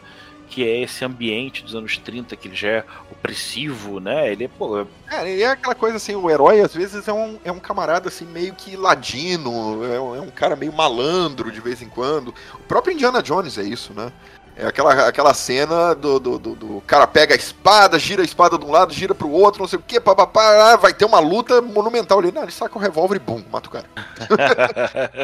que 0.49 0.63
é 0.63 0.81
esse 0.81 1.03
ambiente 1.03 1.63
dos 1.63 1.75
anos 1.75 1.97
30, 1.97 2.35
que 2.35 2.47
ele 2.47 2.55
já 2.55 2.67
é 2.69 2.85
opressivo, 3.11 3.99
né? 3.99 4.31
Ele 4.31 4.45
é, 4.45 4.47
pô. 4.47 4.79
É, 5.09 5.29
ele 5.29 5.41
é 5.43 5.47
aquela 5.47 5.75
coisa 5.75 5.97
assim, 5.97 6.15
o 6.15 6.29
herói 6.29 6.61
às 6.61 6.73
vezes 6.73 7.07
é 7.07 7.13
um, 7.13 7.37
é 7.43 7.51
um 7.51 7.59
camarada 7.59 8.07
assim, 8.07 8.25
meio 8.25 8.53
que 8.53 8.75
ladino, 8.75 9.83
é 9.83 9.99
um, 9.99 10.15
é 10.15 10.21
um 10.21 10.29
cara 10.29 10.55
meio 10.55 10.71
malandro 10.73 11.51
de 11.51 11.59
vez 11.59 11.81
em 11.81 11.89
quando. 11.89 12.33
O 12.53 12.63
próprio 12.63 12.93
Indiana 12.93 13.21
Jones 13.21 13.57
é 13.57 13.63
isso, 13.63 13.93
né? 13.93 14.11
É 14.59 14.65
aquela, 14.65 15.07
aquela 15.07 15.33
cena 15.35 15.93
do, 15.93 16.19
do, 16.19 16.39
do, 16.39 16.55
do, 16.55 16.83
cara 16.87 17.05
pega 17.05 17.35
a 17.35 17.37
espada, 17.37 17.99
gira 17.99 18.23
a 18.23 18.25
espada 18.25 18.57
de 18.57 18.65
um 18.65 18.71
lado, 18.71 18.91
gira 18.91 19.13
pro 19.13 19.29
outro, 19.29 19.61
não 19.61 19.67
sei 19.67 19.77
o 19.77 19.83
que, 19.83 19.99
papapá, 19.99 20.75
vai 20.77 20.91
ter 20.91 21.05
uma 21.05 21.19
luta 21.19 21.61
monumental 21.61 22.17
ali. 22.17 22.31
Não, 22.31 22.41
ele 22.41 22.51
saca 22.51 22.75
o 22.75 22.81
revólver 22.81 23.17
e 23.17 23.19
bum, 23.19 23.43
mata 23.51 23.69
o 23.69 23.71
cara. 23.71 23.85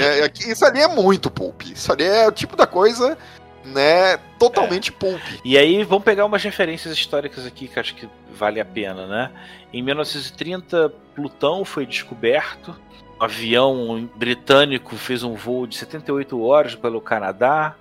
é, 0.00 0.24
é 0.24 0.32
isso 0.50 0.64
ali 0.64 0.80
é 0.80 0.88
muito 0.88 1.30
pulp. 1.30 1.62
Isso 1.62 1.92
ali 1.92 2.02
é 2.02 2.26
o 2.26 2.32
tipo 2.32 2.56
da 2.56 2.66
coisa 2.66 3.16
né, 3.64 4.16
totalmente 4.38 4.90
é. 4.90 4.92
pulp. 4.92 5.22
E 5.44 5.56
aí 5.56 5.84
vamos 5.84 6.04
pegar 6.04 6.24
umas 6.24 6.42
referências 6.42 6.92
históricas 6.92 7.46
aqui 7.46 7.68
que 7.68 7.78
acho 7.78 7.94
que 7.94 8.08
vale 8.34 8.60
a 8.60 8.64
pena, 8.64 9.06
né? 9.06 9.30
Em 9.72 9.82
1930, 9.82 10.92
Plutão 11.14 11.64
foi 11.64 11.86
descoberto. 11.86 12.74
Um 13.20 13.24
avião 13.24 14.10
britânico 14.16 14.96
fez 14.96 15.22
um 15.22 15.34
voo 15.34 15.66
de 15.66 15.76
78 15.76 16.42
horas 16.42 16.74
pelo 16.74 17.00
Canadá. 17.00 17.76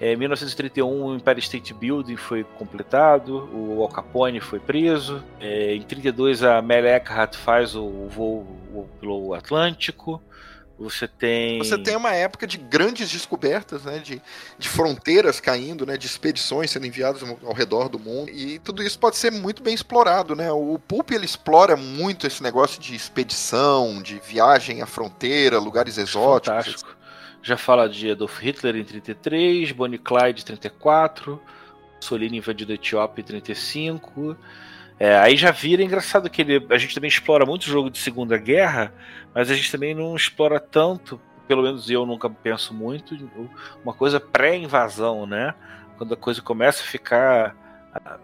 É, 0.00 0.12
em 0.12 0.16
1931, 0.16 1.04
o 1.04 1.14
Empire 1.14 1.38
State 1.38 1.72
Building 1.72 2.16
foi 2.16 2.44
completado, 2.44 3.48
o 3.52 3.82
Al 3.82 3.88
Capone 3.88 4.40
foi 4.40 4.58
preso. 4.58 5.22
É, 5.40 5.74
em 5.74 5.82
32, 5.82 6.42
a 6.42 6.58
Amelia 6.58 6.90
Earhart 6.90 7.36
faz 7.36 7.74
o 7.76 8.08
voo 8.08 8.46
pelo 9.00 9.34
Atlântico. 9.34 10.20
Você 10.78 11.06
tem. 11.06 11.58
Você 11.58 11.78
tem 11.78 11.94
uma 11.94 12.12
época 12.12 12.46
de 12.46 12.58
grandes 12.58 13.08
descobertas, 13.08 13.84
né? 13.84 13.98
De, 13.98 14.20
de 14.58 14.68
fronteiras 14.68 15.38
caindo, 15.38 15.86
né? 15.86 15.96
De 15.96 16.06
expedições 16.06 16.72
sendo 16.72 16.86
enviadas 16.86 17.22
ao 17.22 17.52
redor 17.52 17.88
do 17.88 17.98
mundo. 17.98 18.28
E 18.30 18.58
tudo 18.58 18.82
isso 18.82 18.98
pode 18.98 19.16
ser 19.16 19.30
muito 19.30 19.62
bem 19.62 19.72
explorado, 19.72 20.34
né? 20.34 20.50
O 20.50 20.78
Pulp 20.78 21.12
ele 21.12 21.24
explora 21.24 21.76
muito 21.76 22.26
esse 22.26 22.42
negócio 22.42 22.80
de 22.80 22.94
expedição, 22.94 24.02
de 24.02 24.18
viagem 24.18 24.82
à 24.82 24.86
fronteira, 24.86 25.60
lugares 25.60 25.96
exóticos. 25.96 26.64
Fantástico. 26.64 26.93
Já 27.44 27.58
fala 27.58 27.86
de 27.90 28.10
Adolf 28.10 28.40
Hitler 28.40 28.74
em 28.74 28.84
33, 28.84 29.70
Bonnie 29.72 29.98
Clyde 29.98 30.40
em 30.40 30.44
34, 30.46 31.38
Mussolini 31.96 32.38
invadindo 32.38 32.72
a 32.72 32.74
Etiópia 32.74 33.20
em 33.20 33.24
35. 33.24 34.34
É, 34.98 35.18
aí 35.18 35.36
já 35.36 35.50
vira 35.50 35.82
engraçado 35.82 36.30
que 36.30 36.40
ele, 36.40 36.66
a 36.70 36.78
gente 36.78 36.94
também 36.94 37.08
explora 37.08 37.44
muito 37.44 37.66
jogo 37.66 37.90
de 37.90 37.98
Segunda 37.98 38.38
Guerra, 38.38 38.94
mas 39.34 39.50
a 39.50 39.54
gente 39.54 39.70
também 39.70 39.94
não 39.94 40.16
explora 40.16 40.58
tanto, 40.58 41.20
pelo 41.46 41.62
menos 41.62 41.90
eu 41.90 42.06
nunca 42.06 42.30
penso 42.30 42.72
muito, 42.72 43.14
uma 43.84 43.92
coisa 43.92 44.18
pré-invasão, 44.18 45.26
né? 45.26 45.54
Quando 45.98 46.14
a 46.14 46.16
coisa 46.16 46.40
começa 46.40 46.82
a 46.82 46.86
ficar 46.86 47.56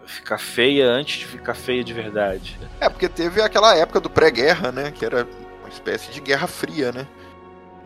ficar 0.07 0.39
feia 0.39 0.85
antes 0.89 1.19
de 1.19 1.27
ficar 1.27 1.53
feia 1.53 1.83
de 1.83 1.93
verdade. 1.93 2.59
É, 2.79 2.89
porque 2.89 3.07
teve 3.07 3.39
aquela 3.39 3.77
época 3.77 3.99
do 3.99 4.09
pré-guerra, 4.09 4.71
né? 4.71 4.89
Que 4.89 5.05
era 5.05 5.27
uma 5.59 5.69
espécie 5.69 6.11
de 6.11 6.19
guerra 6.19 6.47
fria, 6.47 6.91
né? 6.91 7.07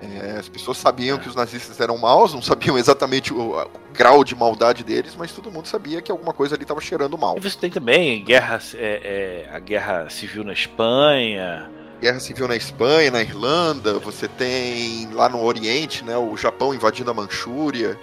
É, 0.01 0.37
as 0.37 0.49
pessoas 0.49 0.77
sabiam 0.77 1.17
que 1.17 1.27
os 1.27 1.35
nazistas 1.35 1.79
eram 1.79 1.97
maus, 1.97 2.33
não 2.33 2.41
sabiam 2.41 2.77
exatamente 2.77 3.33
o, 3.33 3.57
o, 3.57 3.69
grau 3.93 4.23
de 4.23 4.35
maldade 4.35 4.83
deles, 4.83 5.15
mas 5.17 5.31
todo 5.31 5.49
mundo 5.49 5.67
sabia 5.67 6.01
que 6.01 6.11
alguma 6.11 6.33
coisa 6.33 6.55
ali 6.55 6.63
estava 6.63 6.81
cheirando 6.81 7.17
mal. 7.17 7.37
E 7.37 7.41
você 7.41 7.57
tem 7.57 7.71
também 7.71 8.23
guerra, 8.23 8.59
é, 8.75 9.45
é, 9.49 9.55
a 9.55 9.59
guerra 9.59 10.09
civil 10.09 10.43
na 10.43 10.53
Espanha. 10.53 11.69
Guerra 12.01 12.19
civil 12.19 12.47
na 12.47 12.55
Espanha, 12.57 13.09
na 13.09 13.21
Irlanda, 13.21 13.97
você 13.99 14.27
tem 14.27 15.09
lá 15.13 15.29
no 15.29 15.41
Oriente, 15.41 16.03
né, 16.03 16.17
o 16.17 16.35
Japão 16.35 16.73
invadindo 16.73 17.09
a 17.09 17.13
Manchúria. 17.13 17.97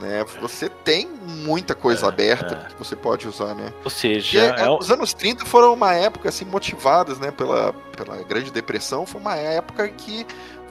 Né, 0.00 0.24
você 0.40 0.68
tem 0.68 1.08
muita 1.08 1.74
coisa 1.74 2.06
é, 2.06 2.08
aberta 2.08 2.66
é. 2.66 2.72
que 2.72 2.78
você 2.78 2.94
pode 2.94 3.26
usar, 3.26 3.52
né? 3.56 3.72
Ou 3.82 3.90
seja, 3.90 4.54
é, 4.56 4.60
é 4.60 4.70
os 4.70 4.92
anos 4.92 5.12
30 5.12 5.44
foram 5.44 5.74
uma 5.74 5.92
época 5.92 6.28
assim 6.28 6.44
motivadas, 6.44 7.18
né, 7.18 7.32
pela, 7.32 7.72
pela 7.96 8.22
Grande 8.22 8.52
Depressão, 8.52 9.04
foi 9.04 9.20
uma 9.20 9.34
época 9.34 9.88
que 9.88 10.24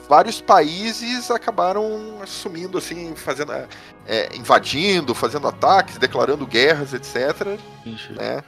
vários 0.08 0.40
países 0.40 1.30
acabaram 1.30 2.18
assumindo, 2.22 2.78
assim, 2.78 3.14
fazendo, 3.14 3.52
é, 4.06 4.34
invadindo, 4.34 5.14
fazendo 5.14 5.46
ataques, 5.46 5.98
declarando 5.98 6.46
guerras, 6.46 6.94
etc. 6.94 7.58
Né? 8.16 8.42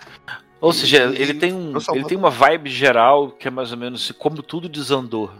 Ou 0.61 0.73
seja, 0.73 1.07
e, 1.07 1.21
ele 1.21 1.35
tem 1.35 1.53
um, 1.53 1.75
ele 1.93 2.05
tem 2.05 2.17
uma 2.17 2.31
vibe 2.31 2.71
geral 2.71 3.31
que 3.31 3.49
é 3.49 3.51
mais 3.51 3.73
ou 3.73 3.79
menos 3.79 4.13
como 4.13 4.43
tudo 4.43 4.69
desandou 4.69 5.31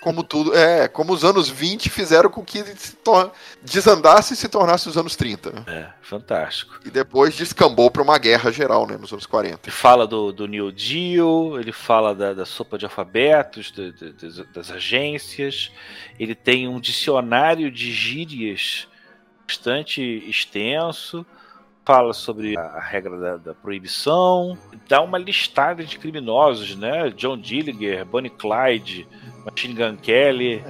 como 0.00 0.22
tudo. 0.22 0.56
É, 0.56 0.88
como 0.88 1.12
os 1.12 1.24
anos 1.24 1.48
20 1.48 1.90
fizeram 1.90 2.30
com 2.30 2.44
que 2.44 2.64
se 2.76 2.96
desandasse 3.62 4.34
e 4.34 4.36
se 4.36 4.48
tornasse 4.48 4.88
os 4.88 4.96
anos 4.96 5.14
30. 5.14 5.52
Né? 5.52 5.64
É, 5.66 5.88
fantástico. 6.02 6.80
E 6.84 6.90
depois 6.90 7.34
descambou 7.34 7.90
para 7.90 8.02
uma 8.02 8.18
guerra 8.18 8.50
geral, 8.50 8.86
né, 8.86 8.96
nos 8.96 9.12
anos 9.12 9.26
40. 9.26 9.60
Ele 9.64 9.70
fala 9.70 10.06
do, 10.06 10.32
do 10.32 10.46
New 10.46 10.72
Deal, 10.72 11.60
ele 11.60 11.72
fala 11.72 12.14
da, 12.14 12.32
da 12.32 12.46
sopa 12.46 12.78
de 12.78 12.86
alfabetos, 12.86 13.72
das 14.54 14.70
agências, 14.70 15.70
ele 16.18 16.34
tem 16.34 16.66
um 16.66 16.80
dicionário 16.80 17.70
de 17.70 17.92
gírias 17.92 18.88
bastante 19.46 20.00
extenso 20.28 21.26
fala 21.90 22.12
sobre 22.12 22.56
a, 22.56 22.78
regra 22.78 23.18
da, 23.18 23.36
da, 23.36 23.54
proibição, 23.54 24.56
dá 24.88 25.00
uma 25.00 25.18
listada 25.18 25.82
de 25.82 25.98
criminosos, 25.98 26.76
né? 26.76 27.10
John 27.10 27.36
Dillinger, 27.36 28.04
Bonnie 28.04 28.30
Clyde, 28.30 29.08
Machine 29.44 29.74
Gun 29.74 29.96
Kelly. 29.96 30.64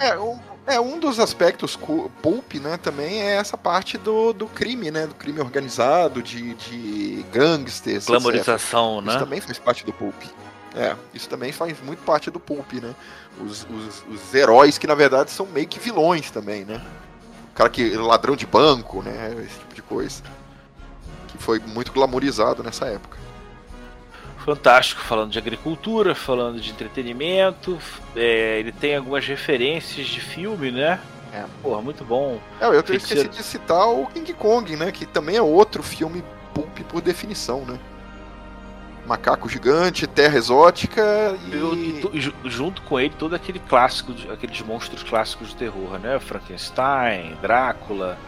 É, 0.00 0.08
é, 0.08 0.18
um, 0.18 0.38
é 0.66 0.80
um 0.80 0.98
dos 0.98 1.20
aspectos 1.20 1.78
pulp, 2.20 2.54
né? 2.54 2.76
Também 2.76 3.22
é 3.22 3.36
essa 3.36 3.56
parte 3.56 3.96
do, 3.96 4.32
do 4.32 4.48
crime, 4.48 4.90
né? 4.90 5.06
Do 5.06 5.14
crime 5.14 5.38
organizado, 5.38 6.20
de, 6.20 6.54
de 6.54 7.24
gangsters. 7.32 8.06
Glamorização, 8.06 9.00
né? 9.00 9.12
Isso 9.12 9.20
também 9.20 9.40
faz 9.40 9.58
parte 9.60 9.86
do 9.86 9.92
pulp. 9.92 10.20
É, 10.74 10.96
isso 11.14 11.28
também 11.28 11.52
faz 11.52 11.80
muito 11.82 12.02
parte 12.02 12.32
do 12.32 12.40
pulp, 12.40 12.72
né? 12.74 12.96
Os, 13.40 13.64
os, 13.70 14.04
os 14.12 14.34
heróis 14.34 14.76
que 14.76 14.88
na 14.88 14.96
verdade 14.96 15.30
são 15.30 15.46
meio 15.46 15.68
que 15.68 15.78
vilões 15.78 16.32
também, 16.32 16.64
né? 16.64 16.84
O 17.52 17.54
cara 17.54 17.70
que 17.70 17.90
ladrão 17.94 18.34
de 18.34 18.44
banco, 18.44 19.02
né? 19.02 19.36
Esse 19.38 19.60
tipo 19.60 19.74
de 19.76 19.82
coisa. 19.82 20.20
Foi 21.38 21.58
muito 21.58 21.92
glamorizado 21.92 22.62
nessa 22.62 22.86
época 22.86 23.18
fantástico, 24.48 25.02
falando 25.02 25.30
de 25.30 25.38
agricultura, 25.38 26.14
falando 26.14 26.58
de 26.58 26.70
entretenimento. 26.70 27.78
É, 28.16 28.58
ele 28.58 28.72
tem 28.72 28.96
algumas 28.96 29.26
referências 29.26 30.06
de 30.06 30.22
filme, 30.22 30.70
né? 30.70 30.98
É. 31.34 31.44
Porra, 31.62 31.82
muito 31.82 32.02
bom. 32.02 32.40
É, 32.58 32.66
eu 32.66 32.80
esqueci 32.80 33.28
de 33.28 33.42
citar 33.42 33.86
o 33.86 34.06
King 34.06 34.32
Kong, 34.32 34.74
né? 34.74 34.90
Que 34.90 35.04
também 35.04 35.36
é 35.36 35.42
outro 35.42 35.82
filme 35.82 36.24
pulp 36.54 36.78
por 36.88 37.02
definição, 37.02 37.66
né? 37.66 37.78
macaco 39.06 39.48
gigante, 39.48 40.06
terra 40.06 40.36
exótica 40.36 41.34
e... 41.50 41.56
e, 42.12 42.18
e 42.18 42.50
junto 42.50 42.82
com 42.82 43.00
ele 43.00 43.14
todo 43.18 43.34
aquele 43.34 43.58
clássico, 43.58 44.14
aqueles 44.30 44.60
monstros 44.60 45.02
clássicos 45.02 45.48
de 45.48 45.56
terror, 45.56 45.98
né? 45.98 46.18
Frankenstein, 46.20 47.34
Drácula, 47.40 48.18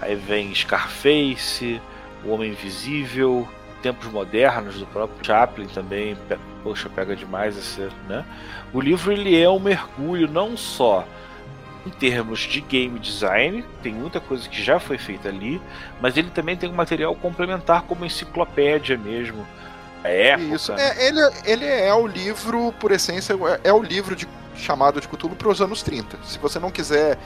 aí 0.00 0.14
vem 0.14 0.54
Scarface, 0.54 1.82
o 2.24 2.30
Homem 2.30 2.50
Invisível, 2.50 3.48
tempos 3.82 4.10
modernos 4.10 4.78
do 4.78 4.86
próprio 4.86 5.24
Chaplin 5.24 5.66
também, 5.66 6.16
poxa, 6.62 6.88
pega 6.88 7.16
demais 7.16 7.56
esse, 7.56 7.88
né? 8.08 8.24
O 8.72 8.80
livro 8.80 9.12
ele 9.12 9.38
é 9.38 9.48
um 9.50 9.58
mergulho 9.58 10.28
não 10.28 10.56
só 10.56 11.06
em 11.84 11.90
termos 11.90 12.40
de 12.40 12.60
game 12.60 12.98
design, 12.98 13.64
tem 13.82 13.92
muita 13.92 14.20
coisa 14.20 14.48
que 14.48 14.62
já 14.62 14.78
foi 14.78 14.98
feita 14.98 15.28
ali, 15.28 15.60
mas 16.00 16.16
ele 16.16 16.30
também 16.30 16.56
tem 16.56 16.70
um 16.70 16.74
material 16.74 17.14
complementar 17.16 17.82
como 17.82 18.04
enciclopédia 18.04 18.96
mesmo. 18.96 19.44
É 20.04 20.36
Isso. 20.36 20.72
É, 20.72 21.06
ele, 21.06 21.20
ele 21.44 21.66
é 21.66 21.92
o 21.94 22.06
livro, 22.06 22.72
por 22.78 22.92
essência, 22.92 23.34
é, 23.34 23.68
é 23.68 23.72
o 23.72 23.82
livro 23.82 24.14
de, 24.14 24.28
chamado 24.56 25.00
de 25.00 25.08
Cthulhu 25.08 25.34
para 25.34 25.48
os 25.48 25.60
anos 25.60 25.82
30. 25.82 26.18
Se 26.24 26.38
você 26.38 26.58
não 26.58 26.70
quiser 26.70 27.18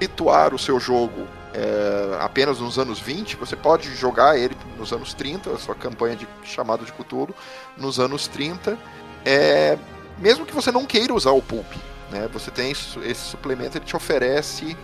situar 0.00 0.54
o 0.54 0.58
seu 0.58 0.78
jogo 0.78 1.26
é, 1.54 2.18
apenas 2.20 2.58
nos 2.58 2.78
anos 2.78 2.98
20, 2.98 3.36
você 3.36 3.54
pode 3.54 3.94
jogar 3.94 4.36
ele 4.36 4.56
nos 4.76 4.92
anos 4.92 5.14
30, 5.14 5.50
a 5.50 5.58
sua 5.58 5.74
campanha 5.74 6.16
de 6.16 6.26
chamado 6.42 6.84
de 6.84 6.92
Cthulhu, 6.92 7.32
nos 7.76 8.00
anos 8.00 8.26
30, 8.26 8.76
é, 9.24 9.78
mesmo 10.18 10.44
que 10.44 10.52
você 10.52 10.72
não 10.72 10.84
queira 10.84 11.14
usar 11.14 11.30
o 11.30 11.40
Pulp. 11.40 11.66
Né, 12.10 12.28
você 12.32 12.50
tem 12.50 12.70
esse 12.70 13.14
suplemento, 13.14 13.78
ele 13.78 13.84
te 13.84 13.96
oferece 13.96 14.76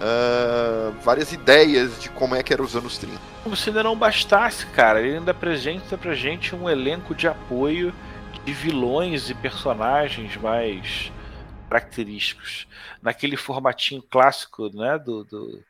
uh, 0.00 0.92
várias 1.02 1.32
ideias 1.32 2.00
de 2.00 2.08
como 2.10 2.34
é 2.34 2.42
que 2.42 2.52
era 2.52 2.62
os 2.62 2.76
anos 2.76 2.96
30. 2.98 3.18
Como 3.42 3.56
se 3.56 3.70
ainda 3.70 3.82
não 3.82 3.96
bastasse, 3.96 4.66
cara, 4.66 5.00
ele 5.00 5.16
ainda 5.16 5.32
apresenta 5.32 5.98
pra 5.98 6.14
gente 6.14 6.54
um 6.54 6.68
elenco 6.68 7.14
de 7.14 7.26
apoio 7.26 7.94
de 8.44 8.52
vilões 8.52 9.28
e 9.30 9.34
personagens 9.34 10.36
mais 10.36 11.10
característicos. 11.68 12.66
Naquele 13.02 13.36
formatinho 13.36 14.02
clássico, 14.02 14.70
né, 14.74 14.98
do, 14.98 15.24
do 15.24 15.62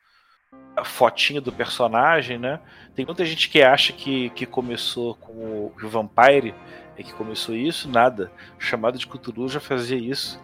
a 0.81 0.85
fotinho 0.85 1.39
do 1.39 1.51
personagem, 1.51 2.39
né? 2.39 2.59
Tem 2.95 3.05
muita 3.05 3.23
gente 3.23 3.49
que 3.49 3.61
acha 3.61 3.93
que, 3.93 4.31
que 4.31 4.45
começou 4.47 5.13
com 5.15 5.31
o, 5.31 5.73
o 5.81 5.87
Vampire, 5.87 6.55
é 6.97 7.03
que 7.03 7.13
começou 7.13 7.55
isso, 7.55 7.87
nada. 7.87 8.31
O 8.59 8.63
chamado 8.63 8.97
de 8.97 9.05
Cthulhu 9.05 9.47
já 9.47 9.59
fazia 9.59 9.97
isso 9.97 10.39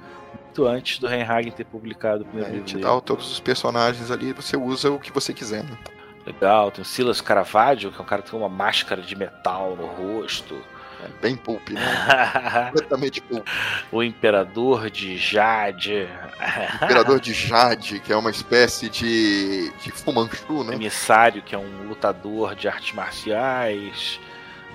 muito 0.57 0.65
antes 0.65 0.99
do 0.99 1.07
Reinhagen 1.07 1.51
ter 1.51 1.65
publicado 1.65 2.23
o 2.23 2.25
primeiro 2.25 2.49
é, 2.49 2.53
livro. 2.53 2.67
Te 2.67 2.77
dá 2.77 3.01
todos 3.01 3.31
os 3.31 3.39
personagens 3.39 4.11
ali, 4.11 4.31
você 4.31 4.55
usa 4.55 4.91
o 4.91 4.99
que 4.99 5.11
você 5.11 5.33
quiser, 5.33 5.63
né? 5.63 5.77
Legal, 6.25 6.69
tem 6.71 6.81
o 6.81 6.85
Silas 6.85 7.19
Caravaggio, 7.19 7.91
que 7.91 7.99
é 7.99 8.01
um 8.01 8.05
cara 8.05 8.21
que 8.21 8.29
tem 8.29 8.39
uma 8.39 8.49
máscara 8.49 9.01
de 9.01 9.15
metal 9.15 9.75
no 9.75 9.85
rosto. 9.85 10.55
É 11.03 11.07
bem 11.21 11.35
pulp, 11.35 11.69
né? 11.69 11.81
Completamente 12.71 13.21
pulp. 13.21 13.47
O 13.91 14.01
Imperador 14.01 14.89
de 14.89 15.17
Jade. 15.17 16.07
Imperador 16.75 17.19
de 17.19 17.33
Jade, 17.33 17.99
que 17.99 18.11
é 18.11 18.15
uma 18.15 18.31
espécie 18.31 18.89
de, 18.89 19.71
de 19.83 19.91
Fumanchu, 19.91 20.63
né? 20.63 20.73
Emissário, 20.75 21.41
que 21.41 21.53
é 21.53 21.57
um 21.57 21.87
lutador 21.87 22.55
de 22.55 22.67
artes 22.67 22.93
marciais. 22.93 24.19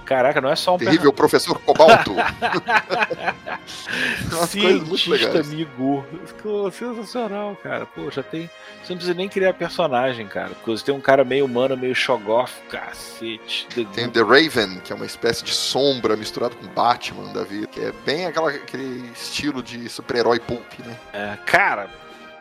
Caraca, 0.05 0.41
não 0.41 0.51
é 0.51 0.57
só 0.57 0.75
um 0.75 0.79
terrível 0.79 1.12
professor 1.12 1.59
Cobalto. 1.61 2.15
Cientista 4.49 5.41
amigo. 5.41 6.05
Sensacional, 6.73 7.57
cara. 7.62 7.87
Pô, 7.87 8.11
já 8.11 8.23
tem. 8.23 8.51
Você 8.83 8.93
não 8.93 8.97
precisa 8.97 9.15
nem 9.15 9.29
criar 9.29 9.55
personagem, 9.55 10.27
cara. 10.27 10.51
Porque 10.51 10.71
você 10.71 10.85
tem 10.85 10.95
um 10.95 11.01
cara 11.01 11.25
meio 11.25 11.45
humano, 11.45 11.77
meio 11.77 11.95
shogoff, 11.95 12.61
cacete. 12.69 13.67
Tem 13.95 14.09
The 14.09 14.21
Raven, 14.21 14.81
que 14.81 14.93
é 14.93 14.97
uma 14.97 15.07
espécie 15.07 15.45
de 15.45 15.53
sombra 15.53 16.17
misturado 16.17 16.57
com 16.57 16.67
Batman 16.69 17.33
da 17.33 17.45
vida. 17.45 17.67
Que 17.67 17.81
é 17.81 17.93
bem 18.05 18.27
aquela, 18.27 18.51
aquele 18.51 19.11
estilo 19.12 19.62
de 19.62 19.88
super-herói 19.88 20.41
pulp, 20.41 20.79
né? 20.85 20.97
É, 21.12 21.38
cara, 21.47 21.88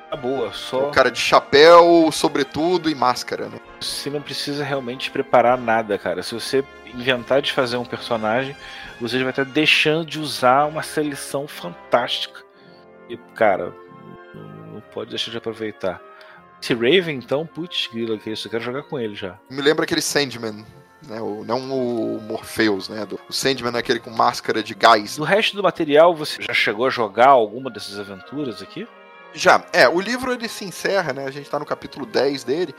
Tá 0.10 0.18
boa, 0.18 0.52
só. 0.52 0.90
O 0.90 0.92
cara 0.92 1.10
de 1.10 1.18
chapéu, 1.18 2.10
sobretudo 2.12 2.90
e 2.90 2.96
máscara, 2.96 3.46
né? 3.46 3.58
Você 3.80 4.10
não 4.10 4.22
precisa 4.22 4.62
realmente 4.62 5.10
preparar 5.10 5.58
nada, 5.58 5.98
cara. 5.98 6.22
Se 6.22 6.34
você 6.34 6.66
inventar 6.94 7.42
de 7.42 7.52
fazer 7.52 7.78
um 7.78 7.86
personagem, 7.86 8.56
você 9.00 9.20
vai 9.20 9.30
estar 9.30 9.46
deixando 9.46 10.06
de 10.06 10.20
usar 10.20 10.66
uma 10.66 10.84
seleção 10.84 11.48
fantástica. 11.48 12.42
E, 13.10 13.18
cara, 13.36 13.74
não 14.72 14.82
pode 14.94 15.10
deixar 15.10 15.32
de 15.32 15.38
aproveitar. 15.38 16.02
Esse 16.62 16.74
Raven, 16.74 17.16
então, 17.16 17.46
putz, 17.46 17.88
grila, 17.88 18.18
que 18.18 18.30
isso, 18.30 18.48
eu 18.48 18.52
quero 18.52 18.64
jogar 18.64 18.84
com 18.84 19.00
ele 19.00 19.16
já. 19.16 19.40
Me 19.50 19.62
lembra 19.62 19.84
aquele 19.84 20.02
Sandman, 20.02 20.64
né? 21.08 21.20
O, 21.20 21.44
não 21.44 21.60
o 21.72 22.22
Morpheus, 22.22 22.88
né? 22.88 23.06
Do, 23.06 23.20
o 23.28 23.34
Sandman 23.34 23.74
é 23.76 23.80
aquele 23.80 24.00
com 24.00 24.12
máscara 24.12 24.62
de 24.62 24.76
gás. 24.76 25.18
Do 25.18 25.24
resto 25.24 25.56
do 25.56 25.64
material, 25.64 26.16
você 26.16 26.42
já 26.42 26.54
chegou 26.54 26.86
a 26.86 26.90
jogar 26.90 27.30
alguma 27.30 27.70
dessas 27.72 27.98
aventuras 27.98 28.62
aqui? 28.62 28.88
Já, 29.34 29.66
é, 29.74 29.88
o 29.88 30.00
livro 30.00 30.32
ele 30.34 30.48
se 30.48 30.66
encerra, 30.66 31.14
né? 31.14 31.26
A 31.26 31.32
gente 31.32 31.50
tá 31.50 31.58
no 31.58 31.66
capítulo 31.66 32.06
10 32.06 32.44
dele. 32.44 32.76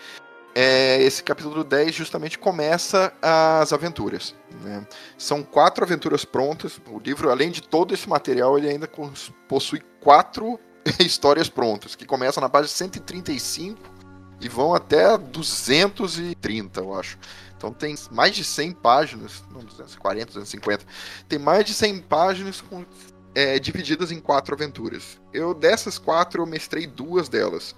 É, 0.55 1.03
esse 1.03 1.23
capítulo 1.23 1.65
10 1.65 1.95
justamente 1.95 2.39
começa 2.39 3.13
as 3.23 3.73
aventuras. 3.73 4.35
Né? 4.63 4.87
São 5.17 5.43
quatro 5.43 5.85
aventuras 5.85 6.25
prontas. 6.25 6.81
O 6.87 6.99
livro, 6.99 7.31
além 7.31 7.51
de 7.51 7.63
todo 7.63 7.95
esse 7.95 8.09
material, 8.09 8.59
ele 8.59 8.69
ainda 8.69 8.89
possui 9.49 9.81
quatro 10.01 10.61
histórias 11.01 11.49
prontas, 11.49 11.95
que 11.95 12.05
começam 12.05 12.41
na 12.41 12.49
página 12.49 12.69
135 12.69 13.79
e 14.41 14.49
vão 14.49 14.75
até 14.75 15.17
230, 15.17 16.81
eu 16.81 16.95
acho. 16.95 17.17
Então 17.57 17.73
tem 17.73 17.95
mais 18.11 18.35
de 18.35 18.43
100 18.43 18.73
páginas, 18.73 19.45
não 19.53 19.61
240, 19.61 20.27
250. 20.27 20.85
Tem 21.29 21.39
mais 21.39 21.65
de 21.65 21.73
100 21.73 22.01
páginas 22.03 22.61
com 22.61 22.85
é, 23.35 23.59
divididas 23.59 24.11
em 24.11 24.21
quatro 24.21 24.55
aventuras. 24.55 25.21
Eu 25.33 25.55
dessas 25.55 25.97
quatro 25.97 26.43
eu 26.43 26.47
mestrei 26.47 26.87
duas 26.87 27.29
delas, 27.29 27.75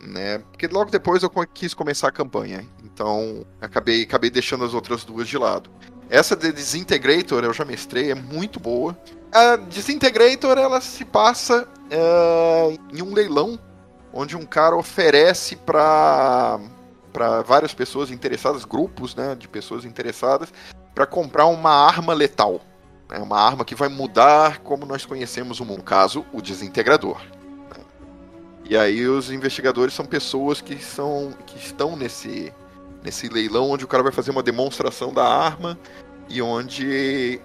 né? 0.00 0.38
Porque 0.38 0.66
logo 0.66 0.90
depois 0.90 1.22
eu 1.22 1.30
quis 1.52 1.74
começar 1.74 2.08
a 2.08 2.12
campanha, 2.12 2.66
então 2.84 3.46
acabei 3.60 4.02
acabei 4.02 4.30
deixando 4.30 4.64
as 4.64 4.74
outras 4.74 5.04
duas 5.04 5.28
de 5.28 5.38
lado. 5.38 5.70
Essa 6.08 6.36
de 6.36 6.52
Disintegrator 6.52 7.42
eu 7.44 7.52
já 7.52 7.64
mestrei, 7.64 8.10
é 8.10 8.14
muito 8.14 8.60
boa. 8.60 8.96
A 9.32 9.56
Disintegrator 9.56 10.56
ela 10.56 10.80
se 10.80 11.04
passa 11.04 11.68
é, 11.90 12.78
em 12.92 13.02
um 13.02 13.12
leilão 13.12 13.58
onde 14.12 14.36
um 14.36 14.46
cara 14.46 14.76
oferece 14.76 15.56
para 15.56 16.60
para 17.12 17.40
várias 17.40 17.72
pessoas 17.72 18.10
interessadas, 18.10 18.66
grupos, 18.66 19.14
né, 19.14 19.34
de 19.34 19.48
pessoas 19.48 19.86
interessadas, 19.86 20.52
para 20.94 21.06
comprar 21.06 21.46
uma 21.46 21.70
arma 21.70 22.12
letal. 22.12 22.60
É 23.10 23.18
uma 23.18 23.40
arma 23.40 23.64
que 23.64 23.74
vai 23.74 23.88
mudar 23.88 24.58
como 24.58 24.84
nós 24.84 25.06
conhecemos 25.06 25.58
o 25.58 25.64
mundo. 25.64 25.82
Caso, 25.82 26.26
o 26.30 26.42
desintegrador. 26.42 27.18
E 28.68 28.76
aí 28.76 29.06
os 29.06 29.30
investigadores 29.30 29.94
são 29.94 30.04
pessoas 30.04 30.60
que 30.60 30.76
são 30.76 31.32
que 31.46 31.56
estão 31.56 31.96
nesse 31.96 32.52
nesse 33.02 33.28
leilão 33.28 33.70
onde 33.70 33.84
o 33.84 33.88
cara 33.88 34.02
vai 34.02 34.10
fazer 34.10 34.32
uma 34.32 34.42
demonstração 34.42 35.12
da 35.12 35.24
arma 35.24 35.78
e 36.28 36.42
onde 36.42 37.40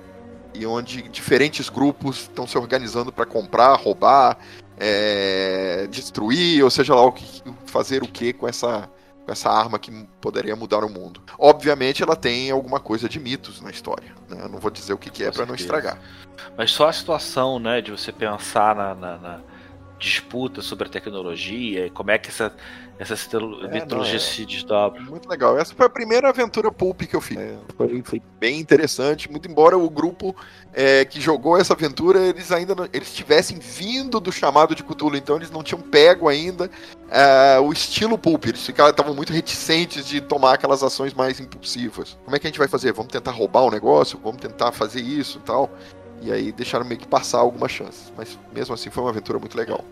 e 0.53 0.65
onde 0.65 1.03
diferentes 1.03 1.69
grupos 1.69 2.21
estão 2.21 2.45
se 2.45 2.57
organizando 2.57 3.11
para 3.11 3.25
comprar, 3.25 3.75
roubar, 3.75 4.37
é, 4.77 5.87
destruir, 5.89 6.63
ou 6.63 6.69
seja 6.69 6.93
lá 6.93 7.03
o 7.03 7.11
que 7.11 7.25
fazer 7.65 8.03
o 8.03 8.07
que 8.07 8.33
com 8.33 8.47
essa 8.47 8.89
com 9.23 9.31
essa 9.31 9.51
arma 9.51 9.77
que 9.77 9.91
poderia 10.19 10.55
mudar 10.55 10.83
o 10.83 10.89
mundo. 10.89 11.21
Obviamente, 11.37 12.01
ela 12.01 12.15
tem 12.15 12.49
alguma 12.49 12.79
coisa 12.79 13.07
de 13.07 13.19
mitos 13.19 13.61
na 13.61 13.69
história. 13.69 14.11
Né? 14.27 14.39
Eu 14.41 14.49
não 14.49 14.57
vou 14.57 14.71
dizer 14.71 14.93
o 14.93 14.97
que, 14.97 15.11
que 15.11 15.23
é 15.23 15.29
para 15.29 15.45
não 15.45 15.53
estragar. 15.53 15.99
Mas 16.57 16.71
só 16.71 16.89
a 16.89 16.93
situação, 16.93 17.59
né, 17.59 17.81
de 17.81 17.91
você 17.91 18.11
pensar 18.11 18.75
na, 18.75 18.95
na, 18.95 19.17
na 19.17 19.39
disputa 20.01 20.61
sobre 20.63 20.87
a 20.87 20.89
tecnologia 20.89 21.85
e 21.85 21.89
como 21.91 22.09
é 22.09 22.17
que 22.17 22.29
essa, 22.29 22.51
essa 22.97 23.13
é, 23.13 23.67
mitologia 23.67 24.15
é, 24.15 24.19
se 24.19 24.43
desdobra. 24.45 24.99
Muito 24.99 25.29
legal. 25.29 25.57
Essa 25.57 25.75
foi 25.75 25.85
a 25.85 25.89
primeira 25.89 26.27
aventura 26.27 26.71
pulp 26.71 27.03
que 27.03 27.15
eu 27.15 27.21
fiz. 27.21 27.37
É, 27.37 27.55
foi, 27.77 28.01
foi, 28.03 28.21
bem 28.39 28.59
interessante. 28.59 29.29
Muito 29.29 29.47
embora 29.47 29.77
o 29.77 29.87
grupo 29.89 30.35
é, 30.73 31.05
que 31.05 31.21
jogou 31.21 31.55
essa 31.55 31.73
aventura, 31.73 32.19
eles 32.19 32.51
ainda 32.51 32.73
não, 32.73 32.89
eles 32.91 33.13
tivessem 33.13 33.59
vindo 33.59 34.19
do 34.19 34.31
chamado 34.31 34.73
de 34.73 34.83
Cthulhu, 34.83 35.15
então 35.15 35.35
eles 35.35 35.51
não 35.51 35.61
tinham 35.61 35.79
pego 35.81 36.27
ainda 36.27 36.69
é, 37.11 37.59
o 37.59 37.71
estilo 37.71 38.17
pulp. 38.17 38.45
Eles 38.45 38.67
estavam 38.67 39.13
muito 39.13 39.31
reticentes 39.31 40.07
de 40.07 40.19
tomar 40.19 40.55
aquelas 40.55 40.81
ações 40.81 41.13
mais 41.13 41.39
impulsivas. 41.39 42.17
Como 42.25 42.35
é 42.35 42.39
que 42.39 42.47
a 42.47 42.49
gente 42.49 42.59
vai 42.59 42.67
fazer? 42.67 42.91
Vamos 42.91 43.11
tentar 43.11 43.31
roubar 43.31 43.61
o 43.61 43.69
negócio? 43.69 44.19
Vamos 44.23 44.41
tentar 44.41 44.71
fazer 44.71 45.01
isso 45.01 45.37
e 45.37 45.41
tal? 45.41 45.69
E 46.21 46.31
aí 46.31 46.51
deixaram 46.51 46.85
meio 46.85 46.99
que 46.99 47.07
passar 47.07 47.39
algumas 47.39 47.71
chances. 47.71 48.11
Mas 48.15 48.37
mesmo 48.53 48.73
assim 48.73 48.89
foi 48.89 49.03
uma 49.03 49.09
aventura 49.09 49.39
muito 49.39 49.57
legal. 49.57 49.83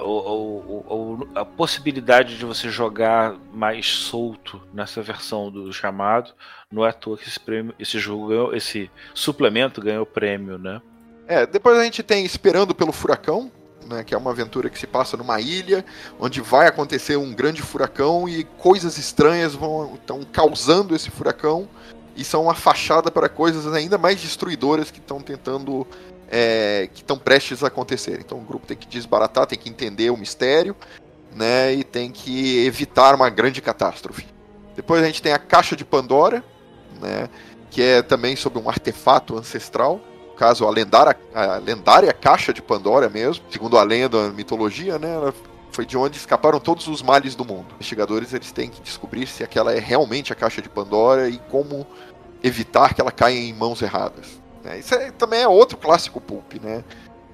Ou, 0.00 0.84
ou, 0.86 1.28
a 1.34 1.44
possibilidade 1.44 2.38
de 2.38 2.44
você 2.44 2.68
jogar 2.68 3.34
mais 3.52 3.86
solto 3.86 4.62
nessa 4.72 5.02
versão 5.02 5.50
do 5.50 5.72
chamado, 5.72 6.32
não 6.70 6.86
é 6.86 6.90
à 6.90 6.92
toa 6.92 7.18
que 7.18 7.28
esse 7.28 7.40
prêmio, 7.40 7.74
esse 7.80 7.98
jogo 7.98 8.28
ganhou, 8.28 8.54
esse 8.54 8.88
suplemento 9.12 9.80
ganhou 9.80 10.06
prêmio, 10.06 10.56
né? 10.56 10.80
É, 11.26 11.44
depois 11.46 11.76
a 11.76 11.84
gente 11.84 12.02
tem 12.02 12.24
Esperando 12.24 12.74
pelo 12.74 12.92
Furacão, 12.92 13.50
né, 13.88 14.04
que 14.04 14.14
é 14.14 14.18
uma 14.18 14.30
aventura 14.30 14.68
que 14.70 14.78
se 14.78 14.86
passa 14.86 15.16
numa 15.16 15.40
ilha, 15.40 15.84
onde 16.20 16.40
vai 16.40 16.66
acontecer 16.66 17.16
um 17.16 17.32
grande 17.32 17.62
furacão 17.62 18.28
e 18.28 18.44
coisas 18.44 18.98
estranhas 18.98 19.54
vão 19.54 19.94
estão 19.94 20.22
causando 20.24 20.94
esse 20.94 21.10
furacão 21.10 21.68
e 22.18 22.24
são 22.24 22.42
uma 22.42 22.54
fachada 22.54 23.12
para 23.12 23.28
coisas 23.28 23.72
ainda 23.72 23.96
mais 23.96 24.20
destruidoras 24.20 24.90
que 24.90 24.98
estão 24.98 25.20
tentando. 25.20 25.86
É, 26.30 26.90
que 26.92 27.00
estão 27.00 27.16
prestes 27.16 27.64
a 27.64 27.68
acontecer. 27.68 28.20
Então 28.20 28.36
o 28.36 28.42
grupo 28.42 28.66
tem 28.66 28.76
que 28.76 28.86
desbaratar, 28.86 29.46
tem 29.46 29.58
que 29.58 29.70
entender 29.70 30.10
o 30.10 30.16
mistério, 30.16 30.76
né? 31.34 31.72
E 31.72 31.82
tem 31.82 32.10
que 32.10 32.66
evitar 32.66 33.14
uma 33.14 33.30
grande 33.30 33.62
catástrofe. 33.62 34.26
Depois 34.76 35.02
a 35.02 35.06
gente 35.06 35.22
tem 35.22 35.32
a 35.32 35.38
Caixa 35.38 35.74
de 35.74 35.86
Pandora, 35.86 36.44
né? 37.00 37.30
Que 37.70 37.82
é 37.82 38.02
também 38.02 38.36
sobre 38.36 38.58
um 38.58 38.68
artefato 38.68 39.38
ancestral. 39.38 40.00
No 40.28 40.34
caso, 40.34 40.66
a 40.66 40.70
lendária, 40.70 41.16
a 41.34 41.56
lendária 41.56 42.12
Caixa 42.12 42.52
de 42.52 42.60
Pandora 42.60 43.08
mesmo. 43.08 43.44
Segundo 43.50 43.78
a 43.78 43.82
lenda, 43.82 44.26
a 44.26 44.30
mitologia, 44.30 44.98
né? 44.98 45.14
Ela 45.14 45.34
foi 45.78 45.86
de 45.86 45.96
onde 45.96 46.16
escaparam 46.16 46.58
todos 46.58 46.88
os 46.88 47.02
males 47.02 47.36
do 47.36 47.44
mundo. 47.44 47.66
Os 47.68 47.74
investigadores 47.74 48.34
eles 48.34 48.50
têm 48.50 48.68
que 48.68 48.80
descobrir 48.80 49.28
se 49.28 49.44
aquela 49.44 49.72
é 49.72 49.78
realmente 49.78 50.32
a 50.32 50.34
Caixa 50.34 50.60
de 50.60 50.68
Pandora 50.68 51.28
e 51.28 51.38
como 51.48 51.86
evitar 52.42 52.94
que 52.94 53.00
ela 53.00 53.12
caia 53.12 53.38
em 53.38 53.52
mãos 53.52 53.80
erradas. 53.80 54.40
Né? 54.64 54.80
Isso 54.80 54.92
é, 54.96 55.12
também 55.12 55.40
é 55.40 55.46
outro 55.46 55.78
clássico 55.78 56.20
pulp, 56.20 56.54
né? 56.60 56.82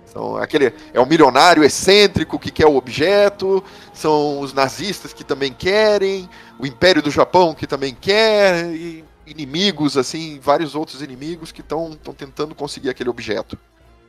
São 0.05 0.37
aquele 0.37 0.75
é 0.93 1.01
o 1.01 1.07
milionário 1.07 1.65
excêntrico 1.65 2.39
que 2.39 2.51
quer 2.51 2.67
o 2.67 2.77
objeto, 2.77 3.65
são 3.95 4.41
os 4.41 4.53
nazistas 4.53 5.15
que 5.15 5.25
também 5.25 5.51
querem, 5.51 6.29
o 6.59 6.67
Império 6.67 7.01
do 7.01 7.11
Japão 7.11 7.55
que 7.55 7.67
também 7.67 7.97
quer, 7.99 8.67
e 8.67 9.03
inimigos 9.27 9.97
assim, 9.97 10.39
vários 10.39 10.75
outros 10.75 11.01
inimigos 11.01 11.51
que 11.51 11.63
estão 11.63 11.97
tentando 12.15 12.55
conseguir 12.55 12.91
aquele 12.91 13.09
objeto. 13.09 13.59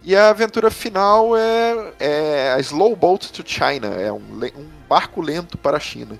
E 0.03 0.15
a 0.15 0.29
aventura 0.29 0.69
final 0.69 1.35
é, 1.35 1.93
é 1.99 2.53
a 2.53 2.59
Slow 2.59 2.95
Boat 2.95 3.31
to 3.33 3.43
China, 3.45 3.87
é 3.87 4.11
um, 4.11 4.19
um 4.55 4.69
barco 4.87 5.19
lento 5.19 5.57
para 5.57 5.77
a 5.77 5.79
China, 5.79 6.19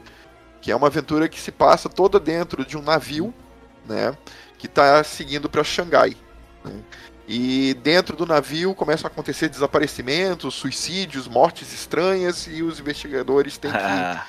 que 0.60 0.72
é 0.72 0.76
uma 0.76 0.88
aventura 0.88 1.30
que 1.30 1.40
se 1.40 1.52
passa 1.52 1.88
toda 1.88 2.20
dentro 2.20 2.66
de 2.66 2.76
um 2.76 2.82
navio, 2.82 3.34
né? 3.86 4.18
que 4.58 4.66
está 4.66 5.04
seguindo 5.04 5.48
para 5.50 5.64
Xangai. 5.64 6.18
Né? 6.64 6.82
E 7.28 7.74
dentro 7.76 8.16
do 8.16 8.26
navio 8.26 8.76
começam 8.76 9.08
a 9.08 9.12
acontecer 9.12 9.50
desaparecimentos, 9.50 10.54
suicídios, 10.54 11.28
mortes 11.28 11.74
estranhas 11.74 12.48
e 12.48 12.62
os 12.62 12.80
investigadores 12.80 13.58
têm 13.58 13.72
que 13.72 13.78
ah. 13.78 14.26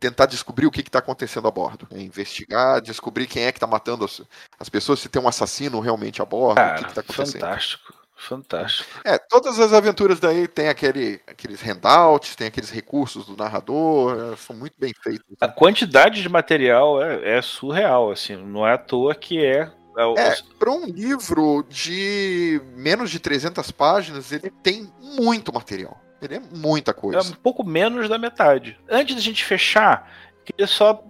tentar 0.00 0.26
descobrir 0.26 0.66
o 0.66 0.70
que 0.70 0.80
está 0.80 0.98
acontecendo 0.98 1.46
a 1.46 1.50
bordo. 1.50 1.86
Né? 1.90 2.00
Investigar, 2.02 2.80
descobrir 2.80 3.26
quem 3.26 3.44
é 3.44 3.52
que 3.52 3.58
está 3.58 3.66
matando 3.66 4.04
as, 4.04 4.22
as, 4.58 4.68
pessoas, 4.68 5.00
se 5.00 5.08
tem 5.10 5.20
um 5.20 5.28
assassino 5.28 5.78
realmente 5.80 6.22
a 6.22 6.24
bordo, 6.24 6.56
Cara, 6.56 6.80
o 6.80 6.84
que 6.84 6.88
está 6.90 7.00
acontecendo. 7.02 7.40
Fantástico. 7.40 7.97
Fantástico. 8.18 9.00
É, 9.04 9.16
todas 9.16 9.60
as 9.60 9.72
aventuras 9.72 10.18
daí 10.18 10.48
tem 10.48 10.68
aquele, 10.68 11.20
aqueles 11.24 11.60
handouts, 11.60 12.34
tem 12.34 12.48
aqueles 12.48 12.68
recursos 12.68 13.24
do 13.24 13.36
narrador, 13.36 14.32
é, 14.32 14.36
são 14.36 14.56
muito 14.56 14.74
bem 14.76 14.92
feitos. 15.02 15.24
A 15.40 15.46
quantidade 15.46 16.20
de 16.20 16.28
material 16.28 17.00
é, 17.00 17.38
é 17.38 17.42
surreal, 17.42 18.10
assim, 18.10 18.36
não 18.36 18.66
é 18.66 18.72
à 18.72 18.78
toa 18.78 19.14
que 19.14 19.44
é 19.44 19.70
é, 19.98 20.28
é 20.28 20.36
para 20.58 20.70
um 20.70 20.86
livro 20.86 21.66
de 21.68 22.60
menos 22.76 23.10
de 23.10 23.18
300 23.18 23.68
páginas, 23.72 24.30
ele 24.30 24.48
tem 24.62 24.88
muito 25.00 25.52
material. 25.52 26.00
Ele 26.22 26.36
é 26.36 26.40
muita 26.40 26.94
coisa. 26.94 27.18
É 27.18 27.22
um 27.22 27.34
pouco 27.34 27.64
menos 27.64 28.08
da 28.08 28.16
metade. 28.16 28.78
Antes 28.88 29.16
da 29.16 29.20
gente 29.20 29.44
fechar, 29.44 30.10
queria 30.52 30.66
só 30.66 31.02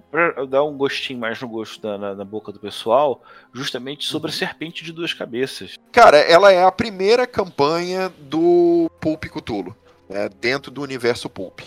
dar 0.48 0.64
um 0.64 0.77
gostinho 0.77 1.18
mais 1.18 1.40
no 1.40 1.48
gosto 1.48 1.81
da, 1.81 1.96
na, 1.96 2.14
na 2.14 2.24
boca 2.24 2.51
do 2.51 2.59
pessoal, 2.59 3.22
justamente 3.53 4.07
sobre 4.07 4.31
uhum. 4.31 4.35
a 4.35 4.38
Serpente 4.38 4.85
de 4.85 4.92
Duas 4.92 5.12
Cabeças. 5.12 5.77
Cara, 5.92 6.18
ela 6.18 6.53
é 6.53 6.64
a 6.64 6.72
primeira 6.72 7.27
campanha 7.27 8.12
do 8.18 8.90
Pulp 9.01 9.24
Cthulhu, 9.24 9.77
né, 10.09 10.29
dentro 10.40 10.70
do 10.70 10.83
universo 10.83 11.29
Pulp. 11.29 11.61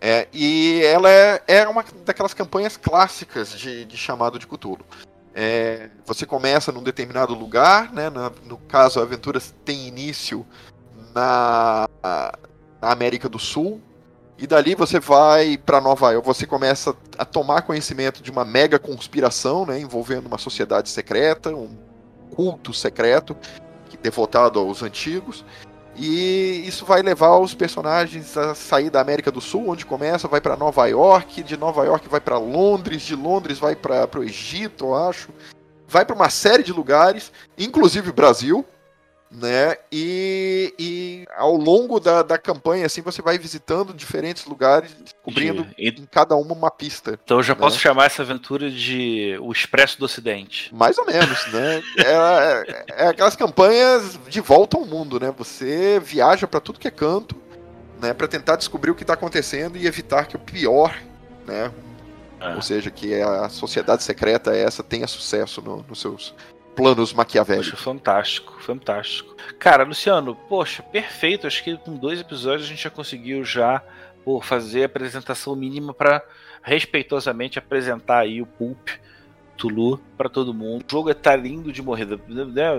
É, 0.00 0.28
e 0.32 0.80
ela 0.84 1.10
é, 1.10 1.42
é 1.48 1.68
uma 1.68 1.84
daquelas 2.04 2.34
campanhas 2.34 2.76
clássicas 2.76 3.58
de, 3.58 3.84
de 3.84 3.96
chamado 3.96 4.38
de 4.38 4.46
Cthulhu. 4.46 4.84
É, 5.34 5.90
você 6.04 6.26
começa 6.26 6.72
num 6.72 6.82
determinado 6.82 7.34
lugar, 7.34 7.92
né? 7.92 8.10
Na, 8.10 8.30
no 8.44 8.58
caso, 8.58 8.98
a 8.98 9.02
aventura 9.02 9.40
tem 9.64 9.86
início 9.86 10.46
na, 11.14 11.88
na, 12.02 12.32
América 12.80 13.28
do 13.28 13.38
Sul. 13.38 13.80
E 14.38 14.46
dali 14.46 14.76
você 14.76 15.00
vai 15.00 15.58
para 15.58 15.80
Nova 15.80 16.12
York, 16.12 16.24
você 16.24 16.46
começa 16.46 16.94
a 17.18 17.24
tomar 17.24 17.62
conhecimento 17.62 18.22
de 18.22 18.30
uma 18.30 18.44
mega 18.44 18.78
conspiração, 18.78 19.66
né, 19.66 19.80
envolvendo 19.80 20.26
uma 20.26 20.38
sociedade 20.38 20.88
secreta, 20.90 21.50
um 21.50 21.76
culto 22.34 22.72
secreto, 22.72 23.36
devotado 24.00 24.60
aos 24.60 24.80
antigos. 24.80 25.44
E 25.96 26.62
isso 26.64 26.86
vai 26.86 27.02
levar 27.02 27.36
os 27.38 27.52
personagens 27.52 28.36
a 28.36 28.54
sair 28.54 28.88
da 28.88 29.00
América 29.00 29.32
do 29.32 29.40
Sul, 29.40 29.70
onde 29.70 29.84
começa, 29.84 30.28
vai 30.28 30.40
para 30.40 30.56
Nova 30.56 30.86
York, 30.86 31.42
de 31.42 31.56
Nova 31.56 31.84
York 31.84 32.08
vai 32.08 32.20
para 32.20 32.38
Londres, 32.38 33.02
de 33.02 33.16
Londres 33.16 33.58
vai 33.58 33.74
para 33.74 34.08
o 34.16 34.22
Egito, 34.22 34.86
eu 34.86 34.94
acho. 34.94 35.30
Vai 35.88 36.04
para 36.04 36.14
uma 36.14 36.30
série 36.30 36.62
de 36.62 36.72
lugares, 36.72 37.32
inclusive 37.58 38.12
Brasil, 38.12 38.64
né? 39.30 39.76
E, 39.92 40.74
e 40.78 41.26
ao 41.36 41.54
longo 41.54 42.00
da, 42.00 42.22
da 42.22 42.38
campanha, 42.38 42.86
assim, 42.86 43.02
você 43.02 43.20
vai 43.20 43.38
visitando 43.38 43.92
diferentes 43.92 44.46
lugares, 44.46 44.94
descobrindo 44.94 45.66
e, 45.76 45.88
em 45.88 46.06
cada 46.06 46.34
uma 46.36 46.54
uma 46.54 46.70
pista. 46.70 47.18
Então 47.22 47.38
eu 47.38 47.42
já 47.42 47.54
né? 47.54 47.60
posso 47.60 47.78
chamar 47.78 48.06
essa 48.06 48.22
aventura 48.22 48.70
de 48.70 49.38
O 49.40 49.52
Expresso 49.52 49.98
do 49.98 50.06
Ocidente. 50.06 50.74
Mais 50.74 50.96
ou 50.98 51.04
menos, 51.04 51.46
né? 51.52 51.82
É, 51.98 52.84
é, 52.96 53.04
é 53.04 53.08
aquelas 53.08 53.36
campanhas 53.36 54.18
de 54.28 54.40
volta 54.40 54.76
ao 54.76 54.84
mundo, 54.84 55.20
né? 55.20 55.32
Você 55.36 56.00
viaja 56.00 56.46
para 56.46 56.60
tudo 56.60 56.78
que 56.78 56.88
é 56.88 56.90
canto, 56.90 57.36
né? 58.00 58.14
Para 58.14 58.28
tentar 58.28 58.56
descobrir 58.56 58.90
o 58.90 58.94
que 58.94 59.02
está 59.02 59.14
acontecendo 59.14 59.76
e 59.76 59.86
evitar 59.86 60.26
que 60.26 60.36
o 60.36 60.40
pior, 60.40 60.96
né? 61.46 61.70
Ah. 62.40 62.54
Ou 62.54 62.62
seja, 62.62 62.90
que 62.90 63.20
a 63.20 63.48
sociedade 63.48 64.02
secreta 64.02 64.54
essa 64.54 64.82
tenha 64.82 65.06
sucesso 65.06 65.60
no, 65.60 65.84
nos 65.88 66.00
seus 66.00 66.34
planos 66.78 67.12
maquiavélicos. 67.12 67.70
Poxa, 67.70 67.82
fantástico, 67.82 68.56
fantástico. 68.60 69.36
Cara, 69.58 69.84
Luciano, 69.84 70.34
poxa, 70.34 70.82
perfeito. 70.82 71.46
Acho 71.46 71.62
que 71.64 71.76
com 71.76 71.96
dois 71.96 72.20
episódios 72.20 72.66
a 72.66 72.68
gente 72.68 72.82
já 72.82 72.90
conseguiu 72.90 73.44
já 73.44 73.82
por 74.24 74.44
fazer 74.44 74.82
a 74.82 74.86
apresentação 74.86 75.56
mínima 75.56 75.92
para 75.92 76.22
respeitosamente 76.62 77.58
apresentar 77.58 78.20
aí 78.20 78.40
o 78.40 78.46
Pulp 78.46 78.88
Tulu 79.56 80.00
para 80.16 80.28
todo 80.28 80.54
mundo. 80.54 80.84
O 80.88 80.90
jogo 80.90 81.12
tá 81.14 81.34
lindo 81.34 81.72
de 81.72 81.82
morrer, 81.82 82.06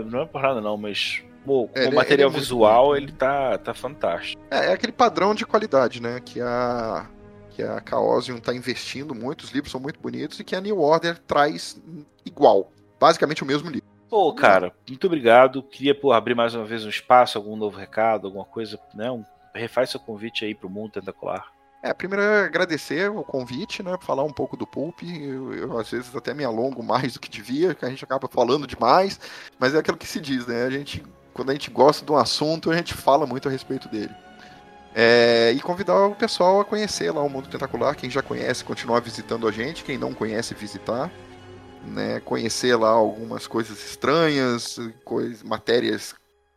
não 0.06 0.22
é 0.22 0.26
por 0.26 0.42
nada 0.42 0.62
não, 0.62 0.78
mas 0.78 1.24
pô, 1.46 1.68
com 1.68 1.80
é, 1.80 1.90
o 1.90 1.94
material 1.94 2.30
ele 2.30 2.38
é 2.38 2.40
visual 2.40 2.96
ele 2.96 3.12
tá, 3.12 3.58
tá 3.58 3.74
fantástico. 3.74 4.42
É, 4.50 4.68
é 4.68 4.74
aquele 4.74 4.94
padrão 4.94 5.36
de 5.36 5.46
qualidade, 5.46 6.02
né, 6.02 6.20
que 6.24 6.40
a 6.40 7.08
que 7.50 7.64
a 7.64 7.84
Chaosium 7.88 8.38
está 8.38 8.54
investindo 8.54 9.14
muito, 9.14 9.42
os 9.42 9.52
livros 9.52 9.70
são 9.70 9.82
muito 9.82 10.00
bonitos 10.00 10.40
e 10.40 10.46
que 10.46 10.56
a 10.56 10.62
New 10.62 10.80
Order 10.80 11.18
traz 11.28 11.82
igual 12.26 12.72
basicamente 13.00 13.44
o 13.44 13.46
mesmo 13.46 13.70
livro. 13.70 13.89
Pô, 14.10 14.34
cara, 14.34 14.74
muito 14.88 15.06
obrigado. 15.06 15.62
Queria 15.62 15.94
pô, 15.94 16.12
abrir 16.12 16.34
mais 16.34 16.56
uma 16.56 16.66
vez 16.66 16.84
um 16.84 16.90
espaço, 16.90 17.38
algum 17.38 17.56
novo 17.56 17.78
recado, 17.78 18.26
alguma 18.26 18.44
coisa, 18.44 18.80
né? 18.94 19.12
Um, 19.12 19.24
refaz 19.54 19.92
seu 19.92 20.00
convite 20.00 20.44
aí 20.44 20.56
pro 20.56 20.70
mundo 20.70 20.94
tentacular. 20.94 21.46
É, 21.84 21.94
primeiro 21.94 22.24
é 22.24 22.44
agradecer 22.44 23.10
o 23.10 23.24
convite, 23.24 23.84
né? 23.84 23.96
Falar 24.02 24.24
um 24.24 24.34
pouco 24.34 24.58
do 24.58 24.66
Pulp. 24.66 25.04
Eu, 25.04 25.54
eu, 25.54 25.80
às 25.80 25.92
vezes 25.92 26.14
até 26.16 26.34
me 26.34 26.44
alongo 26.44 26.84
mais 26.84 27.14
do 27.14 27.20
que 27.20 27.30
devia, 27.30 27.76
que 27.76 27.86
a 27.86 27.90
gente 27.90 28.04
acaba 28.04 28.28
falando 28.28 28.66
demais, 28.66 29.20
mas 29.60 29.76
é 29.76 29.78
aquilo 29.78 29.96
que 29.96 30.08
se 30.08 30.20
diz, 30.20 30.48
né? 30.48 30.64
A 30.64 30.70
gente, 30.72 31.04
quando 31.32 31.52
a 31.52 31.54
gente 31.54 31.70
gosta 31.70 32.04
de 32.04 32.12
um 32.12 32.18
assunto, 32.18 32.72
a 32.72 32.76
gente 32.76 32.96
fala 32.96 33.28
muito 33.28 33.48
a 33.48 33.52
respeito 33.52 33.88
dele. 33.88 34.14
É, 34.96 35.54
e 35.56 35.62
convidar 35.62 36.08
o 36.08 36.16
pessoal 36.16 36.60
a 36.60 36.66
conhecer 36.66 37.12
lá 37.12 37.22
o 37.22 37.30
Mundo 37.30 37.48
Tentacular. 37.48 37.96
Quem 37.96 38.10
já 38.10 38.24
conhece, 38.24 38.66
continuar 38.66 39.02
visitando 39.02 39.48
a 39.48 39.52
gente. 39.52 39.84
Quem 39.84 40.00
não 40.00 40.16
conhece, 40.16 40.56
visitar 40.56 41.12
né, 41.86 42.20
conhecer 42.22 42.76
lá 42.76 42.90
algumas 42.90 43.48
coisas 43.48 43.78
estranhas, 43.84 44.80
coisas, 45.04 45.44
matérias 45.44 46.16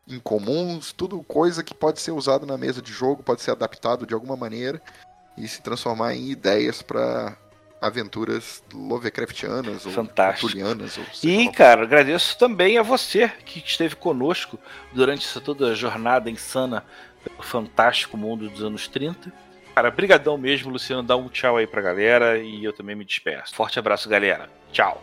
incomuns, 0.08 0.92
tudo 0.92 1.22
coisa 1.22 1.62
que 1.62 1.74
pode 1.74 2.00
ser 2.00 2.10
usado 2.10 2.46
na 2.46 2.58
mesa 2.58 2.82
de 2.82 2.92
jogo, 2.92 3.22
pode 3.22 3.40
ser 3.40 3.52
adaptado 3.52 4.06
de 4.06 4.14
alguma 4.14 4.36
maneira 4.36 4.80
e 5.36 5.46
se 5.46 5.62
transformar 5.62 6.14
em 6.14 6.30
ideias 6.30 6.82
para 6.82 7.36
aventuras 7.80 8.62
Lovecraftianas 8.72 9.84
ou 9.86 9.92
Tulianas. 10.38 10.98
E, 11.22 11.50
cara, 11.50 11.82
agradeço 11.82 12.38
também 12.38 12.78
a 12.78 12.82
você 12.82 13.28
que 13.44 13.58
esteve 13.58 13.96
conosco 13.96 14.58
durante 14.92 15.26
essa 15.26 15.40
toda 15.40 15.72
a 15.72 15.74
jornada 15.74 16.30
insana 16.30 16.84
pelo 17.24 17.42
fantástico 17.42 18.16
mundo 18.16 18.48
dos 18.48 18.62
anos 18.62 18.86
30. 18.86 19.32
Cara, 19.74 19.90
brigadão 19.90 20.38
mesmo, 20.38 20.70
Luciano. 20.70 21.02
Dá 21.02 21.16
um 21.16 21.28
tchau 21.28 21.56
aí 21.56 21.66
pra 21.66 21.80
galera 21.80 22.38
e 22.38 22.62
eu 22.62 22.72
também 22.72 22.94
me 22.94 23.04
despeço. 23.04 23.54
Forte 23.54 23.78
abraço, 23.78 24.08
galera. 24.08 24.48
Tchau. 24.70 25.02